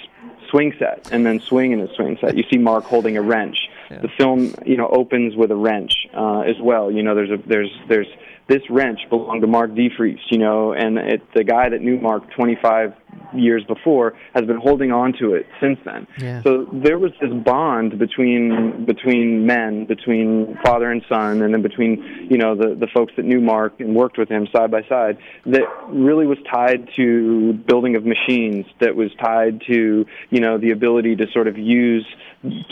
swing 0.49 0.73
set 0.79 1.09
and 1.11 1.25
then 1.25 1.39
swing 1.39 1.71
in 1.71 1.79
his 1.79 1.91
swing 1.91 2.17
set. 2.21 2.35
You 2.35 2.43
see 2.51 2.57
Mark 2.57 2.83
holding 2.85 3.17
a 3.17 3.21
wrench. 3.21 3.57
Yeah. 3.89 4.01
The 4.01 4.09
film, 4.17 4.53
you 4.65 4.77
know, 4.77 4.87
opens 4.87 5.35
with 5.35 5.51
a 5.51 5.55
wrench 5.55 5.91
uh, 6.15 6.41
as 6.41 6.55
well. 6.61 6.91
You 6.91 7.03
know, 7.03 7.15
there's 7.15 7.31
a 7.31 7.37
there's 7.37 7.71
there's 7.87 8.07
this 8.49 8.63
wrench 8.69 8.99
belonged 9.09 9.41
to 9.41 9.47
Mark 9.47 9.71
DeFriest, 9.71 10.31
you 10.31 10.39
know, 10.39 10.73
and 10.73 10.97
it, 10.97 11.21
the 11.35 11.43
guy 11.43 11.69
that 11.69 11.81
knew 11.81 11.99
Mark 11.99 12.23
25 12.31 12.93
years 13.33 13.63
before 13.65 14.17
has 14.33 14.45
been 14.45 14.57
holding 14.57 14.91
on 14.91 15.13
to 15.19 15.35
it 15.35 15.45
since 15.61 15.77
then. 15.85 16.07
Yeah. 16.17 16.41
So 16.41 16.67
there 16.73 16.97
was 16.97 17.11
this 17.21 17.31
bond 17.31 17.99
between 17.99 18.85
between 18.85 19.45
men, 19.45 19.85
between 19.85 20.57
father 20.63 20.91
and 20.91 21.03
son, 21.07 21.43
and 21.43 21.53
then 21.53 21.61
between 21.61 22.27
you 22.29 22.37
know 22.37 22.55
the 22.55 22.75
the 22.75 22.87
folks 22.87 23.13
that 23.17 23.25
knew 23.25 23.39
Mark 23.39 23.79
and 23.79 23.95
worked 23.95 24.17
with 24.17 24.29
him 24.29 24.47
side 24.51 24.71
by 24.71 24.81
side 24.89 25.19
that 25.45 25.67
really 25.87 26.25
was 26.25 26.39
tied 26.51 26.89
to 26.95 27.53
building 27.53 27.95
of 27.95 28.03
machines, 28.05 28.65
that 28.79 28.95
was 28.95 29.11
tied 29.21 29.61
to 29.67 30.05
you 30.31 30.39
know 30.39 30.57
the 30.57 30.71
ability 30.71 31.15
to 31.17 31.27
sort 31.31 31.47
of 31.47 31.57
use 31.57 32.05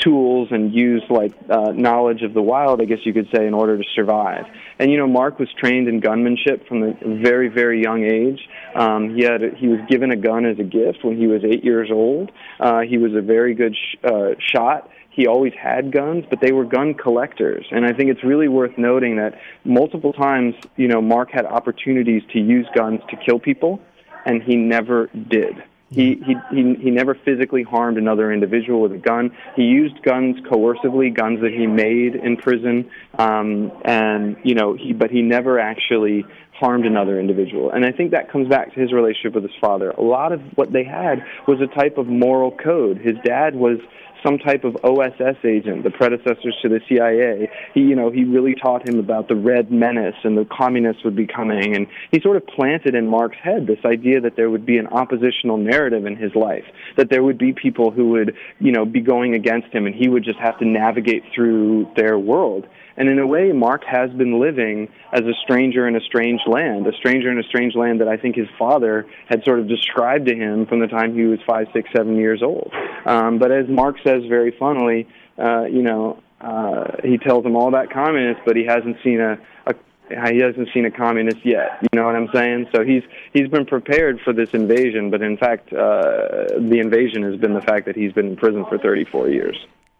tools 0.01 0.47
and 0.51 0.73
use 0.73 1.03
like 1.09 1.33
uh, 1.49 1.71
knowledge 1.71 2.21
of 2.21 2.33
the 2.33 2.41
wild, 2.41 2.81
I 2.81 2.85
guess 2.85 2.99
you 3.03 3.13
could 3.13 3.27
say, 3.35 3.45
in 3.45 3.53
order 3.53 3.77
to 3.77 3.83
survive. 3.95 4.45
And 4.79 4.91
you 4.91 4.97
know, 4.97 5.07
Mark 5.07 5.39
was 5.39 5.49
trained 5.59 5.87
in 5.87 5.99
gunmanship 5.99 6.67
from 6.67 6.83
a 6.83 6.93
very, 7.21 7.49
very 7.49 7.81
young 7.81 8.03
age. 8.03 8.39
Um, 8.75 9.15
he 9.15 9.23
had 9.23 9.41
he 9.57 9.67
was 9.67 9.79
given 9.89 10.11
a 10.11 10.15
gun 10.15 10.45
as 10.45 10.59
a 10.59 10.63
gift 10.63 11.03
when 11.03 11.17
he 11.17 11.27
was 11.27 11.43
eight 11.43 11.63
years 11.63 11.89
old. 11.91 12.31
Uh, 12.59 12.81
he 12.81 12.97
was 12.97 13.13
a 13.13 13.21
very 13.21 13.53
good 13.55 13.75
sh- 13.75 13.97
uh, 14.03 14.29
shot 14.39 14.89
he 15.17 15.25
always 15.25 15.53
had 15.59 15.91
guns, 15.91 16.25
but 16.29 16.41
they 16.41 16.51
were 16.51 16.63
gun 16.63 16.93
collectors. 16.93 17.65
And 17.71 17.83
I 17.83 17.91
think 17.91 18.11
it's 18.11 18.23
really 18.23 18.47
worth 18.47 18.77
noting 18.77 19.15
that 19.15 19.33
multiple 19.65 20.13
times, 20.13 20.53
you 20.75 20.87
know, 20.87 21.01
Mark 21.01 21.31
had 21.31 21.47
opportunities 21.47 22.21
to 22.33 22.39
use 22.39 22.67
guns 22.75 23.01
to 23.09 23.17
kill 23.25 23.39
people, 23.39 23.79
and 24.27 24.43
he 24.43 24.55
never 24.55 25.07
did. 25.07 25.55
He, 25.89 26.21
he, 26.25 26.35
he, 26.51 26.75
he 26.75 26.91
never 26.91 27.15
physically 27.15 27.63
harmed 27.63 27.97
another 27.97 28.31
individual 28.31 28.81
with 28.81 28.91
a 28.91 28.97
gun. 28.97 29.31
He 29.55 29.63
used 29.63 30.01
guns 30.03 30.35
coercively, 30.41 31.13
guns 31.13 31.39
that 31.41 31.53
he 31.53 31.65
made 31.65 32.15
in 32.15 32.35
prison, 32.35 32.89
um, 33.17 33.71
and 33.85 34.35
you 34.43 34.53
know, 34.53 34.73
he, 34.73 34.91
but 34.91 35.11
he 35.11 35.21
never 35.21 35.59
actually 35.59 36.25
harmed 36.51 36.85
another 36.85 37.19
individual. 37.19 37.71
And 37.71 37.85
I 37.85 37.91
think 37.91 38.11
that 38.11 38.31
comes 38.31 38.49
back 38.49 38.73
to 38.73 38.79
his 38.79 38.91
relationship 38.91 39.35
with 39.35 39.43
his 39.43 39.53
father. 39.61 39.91
A 39.91 40.01
lot 40.01 40.31
of 40.31 40.41
what 40.55 40.71
they 40.71 40.83
had 40.83 41.23
was 41.47 41.61
a 41.61 41.67
type 41.67 41.97
of 41.97 42.07
moral 42.07 42.51
code. 42.51 42.97
His 42.97 43.15
dad 43.23 43.55
was 43.55 43.77
some 44.23 44.37
type 44.37 44.63
of 44.63 44.77
OSS 44.83 45.37
agent, 45.43 45.83
the 45.83 45.91
predecessors 45.91 46.55
to 46.61 46.69
the 46.69 46.79
CIA. 46.87 47.49
He, 47.73 47.81
you 47.81 47.95
know, 47.95 48.09
he 48.09 48.23
really 48.23 48.55
taught 48.55 48.87
him 48.87 48.99
about 48.99 49.27
the 49.27 49.35
Red 49.35 49.71
Menace 49.71 50.15
and 50.23 50.37
the 50.37 50.45
communists 50.45 51.03
would 51.03 51.15
be 51.15 51.27
coming, 51.27 51.75
and 51.75 51.87
he 52.11 52.19
sort 52.21 52.37
of 52.37 52.45
planted 52.47 52.95
in 52.95 53.07
Mark's 53.07 53.37
head 53.41 53.67
this 53.67 53.83
idea 53.85 54.21
that 54.21 54.35
there 54.35 54.49
would 54.49 54.65
be 54.65 54.77
an 54.77 54.87
oppositional 54.87 55.57
narrative 55.57 56.05
in 56.05 56.15
his 56.15 56.33
life, 56.35 56.65
that 56.95 57.09
there 57.09 57.23
would 57.23 57.37
be 57.37 57.53
people 57.53 57.91
who 57.91 58.09
would, 58.09 58.35
you 58.59 58.71
know, 58.71 58.85
be 58.85 59.01
going 59.01 59.35
against 59.35 59.67
him, 59.73 59.85
and 59.85 59.95
he 59.95 60.07
would 60.07 60.23
just 60.23 60.39
have 60.39 60.57
to 60.59 60.65
navigate 60.65 61.23
through 61.33 61.89
their 61.95 62.17
world. 62.17 62.67
And 62.97 63.07
in 63.07 63.19
a 63.19 63.27
way, 63.27 63.51
Mark 63.51 63.83
has 63.85 64.09
been 64.11 64.39
living 64.39 64.89
as 65.13 65.21
a 65.21 65.33
stranger 65.43 65.87
in 65.87 65.95
a 65.95 66.01
strange 66.01 66.41
land, 66.47 66.87
a 66.87 66.93
stranger 66.93 67.31
in 67.31 67.39
a 67.39 67.43
strange 67.43 67.75
land 67.75 68.01
that 68.01 68.07
I 68.07 68.17
think 68.17 68.35
his 68.35 68.47
father 68.57 69.05
had 69.27 69.43
sort 69.43 69.59
of 69.59 69.67
described 69.67 70.25
to 70.27 70.35
him 70.35 70.65
from 70.65 70.79
the 70.79 70.87
time 70.87 71.13
he 71.13 71.23
was 71.23 71.39
five, 71.45 71.67
six, 71.73 71.89
seven 71.95 72.17
years 72.17 72.41
old. 72.41 72.73
Um, 73.05 73.37
but 73.37 73.51
as 73.51 73.67
Mark 73.67 73.97
says 74.03 74.23
very 74.27 74.51
funnily, 74.51 75.07
uh, 75.37 75.65
you 75.65 75.83
know, 75.83 76.21
uh, 76.41 76.97
he 77.03 77.17
tells 77.17 77.45
him 77.45 77.55
all 77.55 77.67
about 77.67 77.91
communists, 77.91 78.41
but 78.45 78.55
he 78.55 78.65
hasn't 78.65 78.97
seen 79.03 79.21
a, 79.21 79.37
a 79.67 79.75
he 80.31 80.39
hasn't 80.39 80.69
seen 80.73 80.85
a 80.85 80.91
communist 80.91 81.45
yet. 81.45 81.79
You 81.81 81.89
know 81.99 82.05
what 82.05 82.15
I'm 82.15 82.29
saying? 82.33 82.67
So 82.73 82.83
he's 82.83 83.03
he's 83.33 83.47
been 83.49 83.65
prepared 83.65 84.21
for 84.21 84.33
this 84.33 84.49
invasion, 84.53 85.09
but 85.09 85.21
in 85.21 85.37
fact, 85.37 85.73
uh, 85.73 86.47
the 86.57 86.79
invasion 86.79 87.23
has 87.23 87.35
been 87.39 87.53
the 87.53 87.61
fact 87.61 87.85
that 87.85 87.95
he's 87.95 88.13
been 88.13 88.27
in 88.27 88.35
prison 88.37 88.65
for 88.69 88.77
34 88.77 89.29
years. 89.29 89.57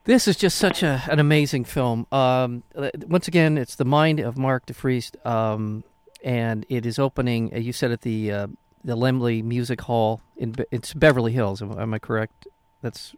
This 0.08 0.26
is 0.26 0.38
just 0.38 0.58
such 0.58 0.84
a, 0.84 1.04
an 1.12 1.20
amazing 1.20 1.66
film. 1.66 2.08
Um, 2.14 2.64
once 3.08 3.28
again, 3.28 3.58
it's 3.58 3.76
the 3.76 3.84
mind 3.84 4.22
of 4.22 4.38
Mark 4.38 4.66
DeFriest, 4.66 5.26
um, 5.26 5.84
and 6.24 6.66
it 6.70 6.86
is 6.86 6.98
opening. 6.98 7.54
Uh, 7.54 7.58
you 7.58 7.74
said 7.74 7.92
at 7.92 8.02
the 8.02 8.32
uh, 8.32 8.48
the 8.86 8.96
Laemmle 8.96 9.44
Music 9.44 9.82
Hall 9.82 10.22
in 10.38 10.56
it's 10.72 10.94
Beverly 10.94 11.34
Hills. 11.34 11.62
Am, 11.62 11.78
am 11.78 11.94
I 11.94 12.00
correct? 12.00 12.48
That's 12.82 13.16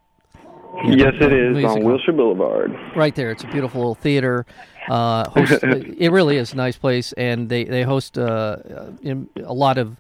yes, 0.84 1.14
it 1.22 1.32
is 1.32 1.64
on 1.64 1.84
Wilshire 1.84 2.12
Boulevard. 2.12 2.76
Right 2.96 3.14
there. 3.14 3.30
It's 3.30 3.44
a 3.44 3.48
beautiful 3.52 3.82
little 3.82 3.94
theater. 3.94 4.48
Uh, 4.90 5.30
host, 5.30 5.52
it 5.64 6.12
really 6.12 6.38
is 6.38 6.54
a 6.54 6.56
nice 6.56 6.78
place, 6.78 7.14
and 7.14 7.50
they 7.50 7.66
they 7.66 7.84
host 7.84 8.18
uh, 8.18 8.58
a 8.66 9.54
lot 9.54 9.78
of 9.78 9.98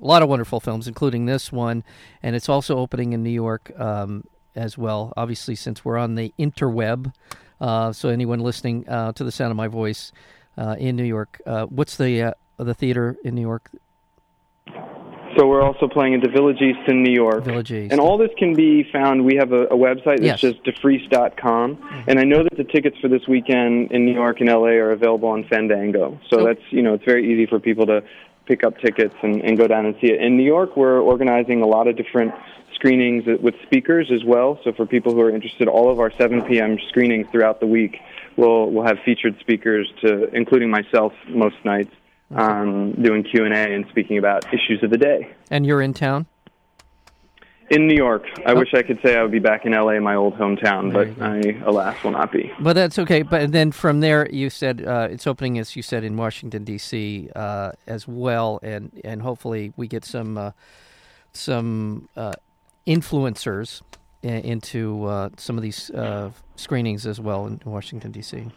a 0.00 0.06
lot 0.06 0.22
of 0.22 0.30
wonderful 0.30 0.60
films, 0.60 0.88
including 0.88 1.26
this 1.26 1.52
one, 1.52 1.84
and 2.22 2.34
it's 2.34 2.48
also 2.48 2.78
opening 2.78 3.12
in 3.12 3.22
New 3.22 3.28
York. 3.28 3.70
Um, 3.78 4.24
as 4.54 4.76
well. 4.76 5.12
Obviously, 5.16 5.54
since 5.54 5.84
we're 5.84 5.98
on 5.98 6.14
the 6.14 6.32
interweb, 6.38 7.12
uh, 7.60 7.92
so 7.92 8.08
anyone 8.08 8.40
listening 8.40 8.88
uh, 8.88 9.12
to 9.12 9.24
the 9.24 9.32
sound 9.32 9.50
of 9.50 9.56
my 9.56 9.68
voice 9.68 10.12
uh, 10.56 10.76
in 10.78 10.96
New 10.96 11.04
York, 11.04 11.40
uh, 11.46 11.66
what's 11.66 11.96
the 11.96 12.22
uh, 12.22 12.32
the 12.58 12.74
theater 12.74 13.16
in 13.24 13.34
New 13.34 13.40
York? 13.40 13.70
So 15.36 15.46
we're 15.46 15.62
also 15.62 15.88
playing 15.88 16.14
at 16.14 16.22
the 16.22 16.28
Village 16.28 16.60
East 16.60 16.80
in 16.88 17.02
New 17.02 17.12
York. 17.12 17.44
Village 17.44 17.72
East. 17.72 17.92
And 17.92 18.00
all 18.00 18.18
this 18.18 18.30
can 18.36 18.54
be 18.54 18.84
found. 18.92 19.24
We 19.24 19.36
have 19.36 19.52
a, 19.52 19.62
a 19.64 19.76
website 19.76 20.20
that's 20.20 20.22
yes. 20.22 20.40
just 20.40 20.62
defriest.com. 20.64 21.76
Mm-hmm. 21.76 22.10
And 22.10 22.18
I 22.18 22.24
know 22.24 22.42
that 22.42 22.56
the 22.56 22.64
tickets 22.64 22.98
for 23.00 23.08
this 23.08 23.26
weekend 23.26 23.92
in 23.92 24.04
New 24.04 24.12
York 24.12 24.40
and 24.40 24.48
LA 24.48 24.76
are 24.76 24.90
available 24.90 25.30
on 25.30 25.44
Fandango. 25.44 26.20
So 26.28 26.40
oh. 26.40 26.44
that's, 26.44 26.60
you 26.70 26.82
know, 26.82 26.94
it's 26.94 27.04
very 27.04 27.32
easy 27.32 27.46
for 27.46 27.58
people 27.58 27.86
to 27.86 28.02
pick 28.46 28.64
up 28.64 28.78
tickets 28.78 29.14
and, 29.22 29.40
and 29.42 29.56
go 29.58 29.66
down 29.66 29.86
and 29.86 29.94
see 30.00 30.08
it. 30.08 30.20
In 30.20 30.36
New 30.36 30.44
York, 30.44 30.76
we're 30.76 31.00
organizing 31.00 31.62
a 31.62 31.66
lot 31.66 31.88
of 31.88 31.96
different 31.96 32.32
screenings 32.74 33.24
with 33.40 33.54
speakers 33.62 34.10
as 34.12 34.24
well. 34.24 34.58
So 34.64 34.72
for 34.72 34.86
people 34.86 35.12
who 35.12 35.20
are 35.20 35.30
interested, 35.30 35.68
all 35.68 35.90
of 35.90 36.00
our 36.00 36.10
7 36.18 36.42
p.m. 36.42 36.78
screenings 36.88 37.26
throughout 37.30 37.60
the 37.60 37.66
week 37.66 37.98
will 38.36 38.70
will 38.70 38.84
have 38.84 38.98
featured 39.04 39.38
speakers 39.40 39.92
to, 40.00 40.34
including 40.34 40.70
myself, 40.70 41.12
most 41.28 41.56
nights, 41.64 41.94
um, 42.34 42.92
doing 42.92 43.24
Q 43.24 43.44
and 43.44 43.54
A 43.54 43.74
and 43.74 43.86
speaking 43.90 44.18
about 44.18 44.46
issues 44.52 44.82
of 44.82 44.90
the 44.90 44.98
day. 44.98 45.30
And 45.50 45.66
you're 45.66 45.82
in 45.82 45.94
town. 45.94 46.26
In 47.72 47.86
New 47.86 47.94
York. 47.94 48.24
I 48.44 48.52
oh. 48.52 48.58
wish 48.58 48.74
I 48.74 48.82
could 48.82 48.98
say 49.02 49.16
I 49.16 49.22
would 49.22 49.32
be 49.32 49.38
back 49.38 49.64
in 49.64 49.72
LA, 49.72 49.98
my 49.98 50.14
old 50.14 50.34
hometown, 50.34 50.92
there 50.92 51.06
but 51.06 51.22
I, 51.22 51.58
alas, 51.66 52.04
will 52.04 52.10
not 52.10 52.30
be. 52.30 52.52
But 52.60 52.74
that's 52.74 52.98
okay. 52.98 53.22
But 53.22 53.50
then 53.50 53.72
from 53.72 54.00
there, 54.00 54.28
you 54.30 54.50
said 54.50 54.84
uh, 54.86 55.08
it's 55.10 55.26
opening, 55.26 55.58
as 55.58 55.74
you 55.74 55.82
said, 55.82 56.04
in 56.04 56.14
Washington 56.18 56.64
D.C. 56.64 57.30
Uh, 57.34 57.72
as 57.86 58.06
well, 58.06 58.60
and 58.62 58.92
and 59.04 59.22
hopefully 59.22 59.72
we 59.78 59.88
get 59.88 60.04
some 60.04 60.36
uh, 60.36 60.50
some 61.32 62.10
uh, 62.14 62.34
influencers 62.86 63.80
into 64.22 65.06
uh, 65.06 65.30
some 65.38 65.56
of 65.56 65.62
these 65.62 65.90
uh, 65.92 66.30
screenings 66.56 67.06
as 67.06 67.20
well 67.20 67.46
in 67.46 67.58
Washington 67.64 68.12
D.C. 68.12 68.50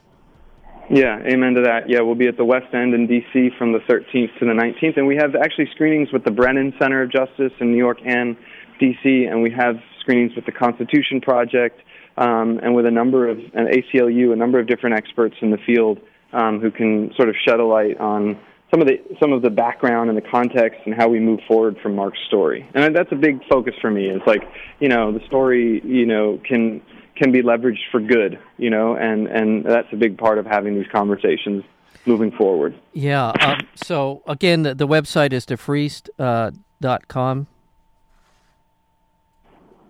Yeah, 0.90 1.20
amen 1.26 1.54
to 1.56 1.62
that. 1.62 1.90
Yeah, 1.90 2.02
we'll 2.02 2.16
be 2.16 2.28
at 2.28 2.38
the 2.38 2.46
West 2.46 2.74
End 2.74 2.94
in 2.94 3.08
D.C. 3.08 3.52
from 3.58 3.72
the 3.72 3.80
13th 3.80 4.38
to 4.40 4.46
the 4.46 4.52
19th, 4.52 4.98
and 4.98 5.08
we 5.08 5.16
have 5.16 5.36
actually 5.36 5.68
screenings 5.74 6.12
with 6.12 6.24
the 6.26 6.32
Brennan 6.32 6.74
Center 6.80 7.02
of 7.02 7.12
Justice 7.12 7.54
in 7.60 7.72
New 7.72 7.78
York 7.78 8.00
and 8.06 8.36
D.C., 8.80 9.26
and 9.26 9.42
we 9.42 9.52
have 9.52 9.76
screenings 10.00 10.36
with 10.36 10.46
the 10.46 10.52
Constitution 10.52 11.22
Project 11.22 11.82
um, 12.18 12.60
and 12.64 12.76
with 12.76 12.86
a 12.86 12.92
number 12.92 13.28
of 13.28 13.38
an 13.38 13.68
ACLU, 13.68 14.32
a 14.32 14.36
number 14.36 14.60
of 14.60 14.68
different 14.68 14.96
experts 14.96 15.36
in 15.42 15.52
the 15.52 15.58
field 15.66 16.00
um, 16.34 16.60
who 16.60 16.72
can 16.72 17.12
sort 17.16 17.30
of 17.30 17.36
shed 17.46 17.60
a 17.60 17.66
light 17.66 17.98
on 18.00 18.38
some 18.72 18.82
of 18.82 18.88
the 18.88 19.02
some 19.20 19.32
of 19.32 19.42
the 19.42 19.50
background 19.50 20.10
and 20.10 20.18
the 20.18 20.28
context 20.30 20.82
and 20.86 20.96
how 20.96 21.08
we 21.08 21.20
move 21.20 21.40
forward 21.48 21.78
from 21.82 21.96
Mark's 21.96 22.20
story. 22.28 22.68
And 22.74 22.96
that's 22.96 23.12
a 23.12 23.16
big 23.16 23.40
focus 23.50 23.74
for 23.82 23.92
me. 23.92 24.08
It's 24.08 24.26
like 24.26 24.44
you 24.80 24.90
know 24.90 25.12
the 25.12 25.26
story 25.28 25.82
you 25.86 26.06
know 26.06 26.40
can 26.44 26.82
can 27.16 27.32
be 27.32 27.42
leveraged 27.42 27.90
for 27.92 28.00
good, 28.00 28.40
you 28.58 28.70
know, 28.70 28.96
and 28.96 29.28
and 29.28 29.66
that's 29.66 29.88
a 29.92 29.96
big 29.96 30.18
part 30.18 30.38
of 30.38 30.46
having 30.46 30.76
these 30.76 30.88
conversations 30.92 31.64
moving 32.06 32.32
forward. 32.32 32.76
Yeah. 32.94 33.32
Um, 33.40 33.68
so 33.76 34.22
again, 34.28 34.64
the, 34.64 34.76
the 34.76 34.88
website 34.88 35.34
is 35.34 35.46
defriest.com. 35.46 36.52
Uh, 36.84 36.98
.com. 37.08 37.48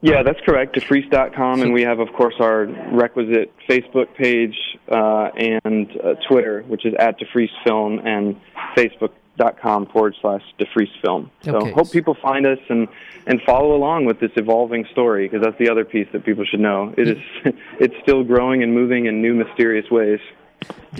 Yeah, 0.05 0.21
that's 0.21 0.39
correct. 0.41 0.75
Defriest.com, 0.75 1.63
and 1.63 1.73
we 1.73 1.81
have, 1.81 1.99
of 1.99 2.13
course, 2.13 2.35
our 2.39 2.65
requisite 2.91 3.51
Facebook 3.67 4.13
page 4.13 4.55
uh, 4.87 5.31
and 5.35 5.89
uh, 5.99 6.13
Twitter, 6.27 6.61
which 6.67 6.85
is 6.85 6.93
at 6.99 7.19
DeFriest 7.19 7.63
Film, 7.65 7.99
and 8.05 8.39
Facebook.com 8.77 9.87
forward 9.87 10.15
slash 10.21 10.43
DeFriest 10.59 11.01
Film. 11.01 11.31
So 11.41 11.55
okay. 11.55 11.71
hope 11.71 11.91
people 11.91 12.15
find 12.21 12.45
us 12.45 12.59
and, 12.69 12.87
and 13.25 13.41
follow 13.47 13.75
along 13.75 14.05
with 14.05 14.19
this 14.19 14.29
evolving 14.35 14.85
story, 14.91 15.27
because 15.27 15.43
that's 15.43 15.57
the 15.57 15.71
other 15.71 15.83
piece 15.83 16.07
that 16.13 16.23
people 16.23 16.45
should 16.45 16.59
know. 16.59 16.93
It 16.95 17.07
is 17.07 17.23
it's 17.79 17.95
still 18.03 18.23
growing 18.23 18.61
and 18.61 18.75
moving 18.75 19.07
in 19.07 19.23
new 19.23 19.33
mysterious 19.33 19.89
ways. 19.89 20.19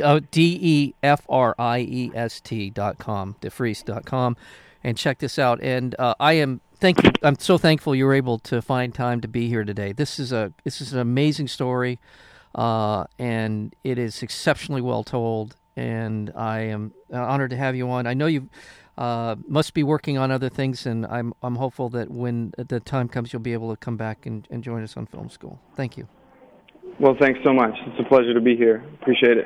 Uh, 0.04 0.20
D 0.32 0.58
E 0.60 0.94
F 1.04 1.22
R 1.30 1.54
I 1.60 1.82
E 1.82 2.12
S 2.16 2.42
T 2.42 2.72
dot 2.72 2.98
com, 2.98 3.36
defriest 3.40 3.86
dot 3.86 4.06
com 4.06 4.36
and 4.86 4.96
check 4.96 5.18
this 5.18 5.40
out. 5.40 5.60
And 5.64 5.96
uh, 5.98 6.14
I 6.20 6.34
am 6.34 6.62
thank 6.80 7.04
you. 7.04 7.12
I'm 7.24 7.40
so 7.40 7.58
thankful 7.58 7.96
you 7.96 8.06
were 8.06 8.14
able 8.14 8.40
to 8.40 8.62
find 8.62 8.94
time 8.94 9.22
to 9.22 9.28
be 9.28 9.48
here 9.48 9.64
today. 9.64 9.92
This 9.92 10.20
is 10.20 10.32
a 10.32 10.54
this 10.64 10.82
is 10.82 10.94
an 10.94 11.00
amazing 11.00 11.48
story, 11.48 12.00
uh, 12.54 13.06
and 13.18 13.76
it 13.84 13.98
is 13.98 14.22
exceptionally 14.22 14.82
well 14.82 15.04
told. 15.04 15.56
And 15.78 16.32
I 16.36 16.60
am 16.62 16.94
honored 17.12 17.50
to 17.50 17.58
have 17.58 17.76
you 17.76 17.90
on. 17.90 18.08
I 18.08 18.14
know 18.14 18.28
you 18.28 18.50
uh, 18.98 19.36
must 19.48 19.74
be 19.74 19.84
working 19.84 20.18
on 20.18 20.32
other 20.32 20.50
things, 20.50 20.86
and 20.86 21.06
I'm 21.06 21.34
I'm 21.44 21.56
hopeful 21.56 21.90
that 21.90 22.10
when 22.10 22.54
the 22.58 22.80
time 22.80 23.10
comes, 23.10 23.34
you'll 23.34 23.42
be 23.42 23.54
able 23.54 23.72
to 23.72 23.78
come 23.78 23.98
back 23.98 24.26
and, 24.26 24.48
and 24.50 24.64
join 24.64 24.84
us 24.84 24.96
on 24.96 25.06
Film 25.06 25.30
School. 25.30 25.60
Thank 25.76 25.98
you. 25.98 26.08
Well, 27.00 27.16
thanks 27.20 27.40
so 27.44 27.52
much. 27.54 27.74
It's 27.88 28.00
a 28.00 28.08
pleasure 28.08 28.34
to 28.34 28.40
be 28.40 28.56
here. 28.56 28.86
Appreciate 29.02 29.38
it. 29.38 29.46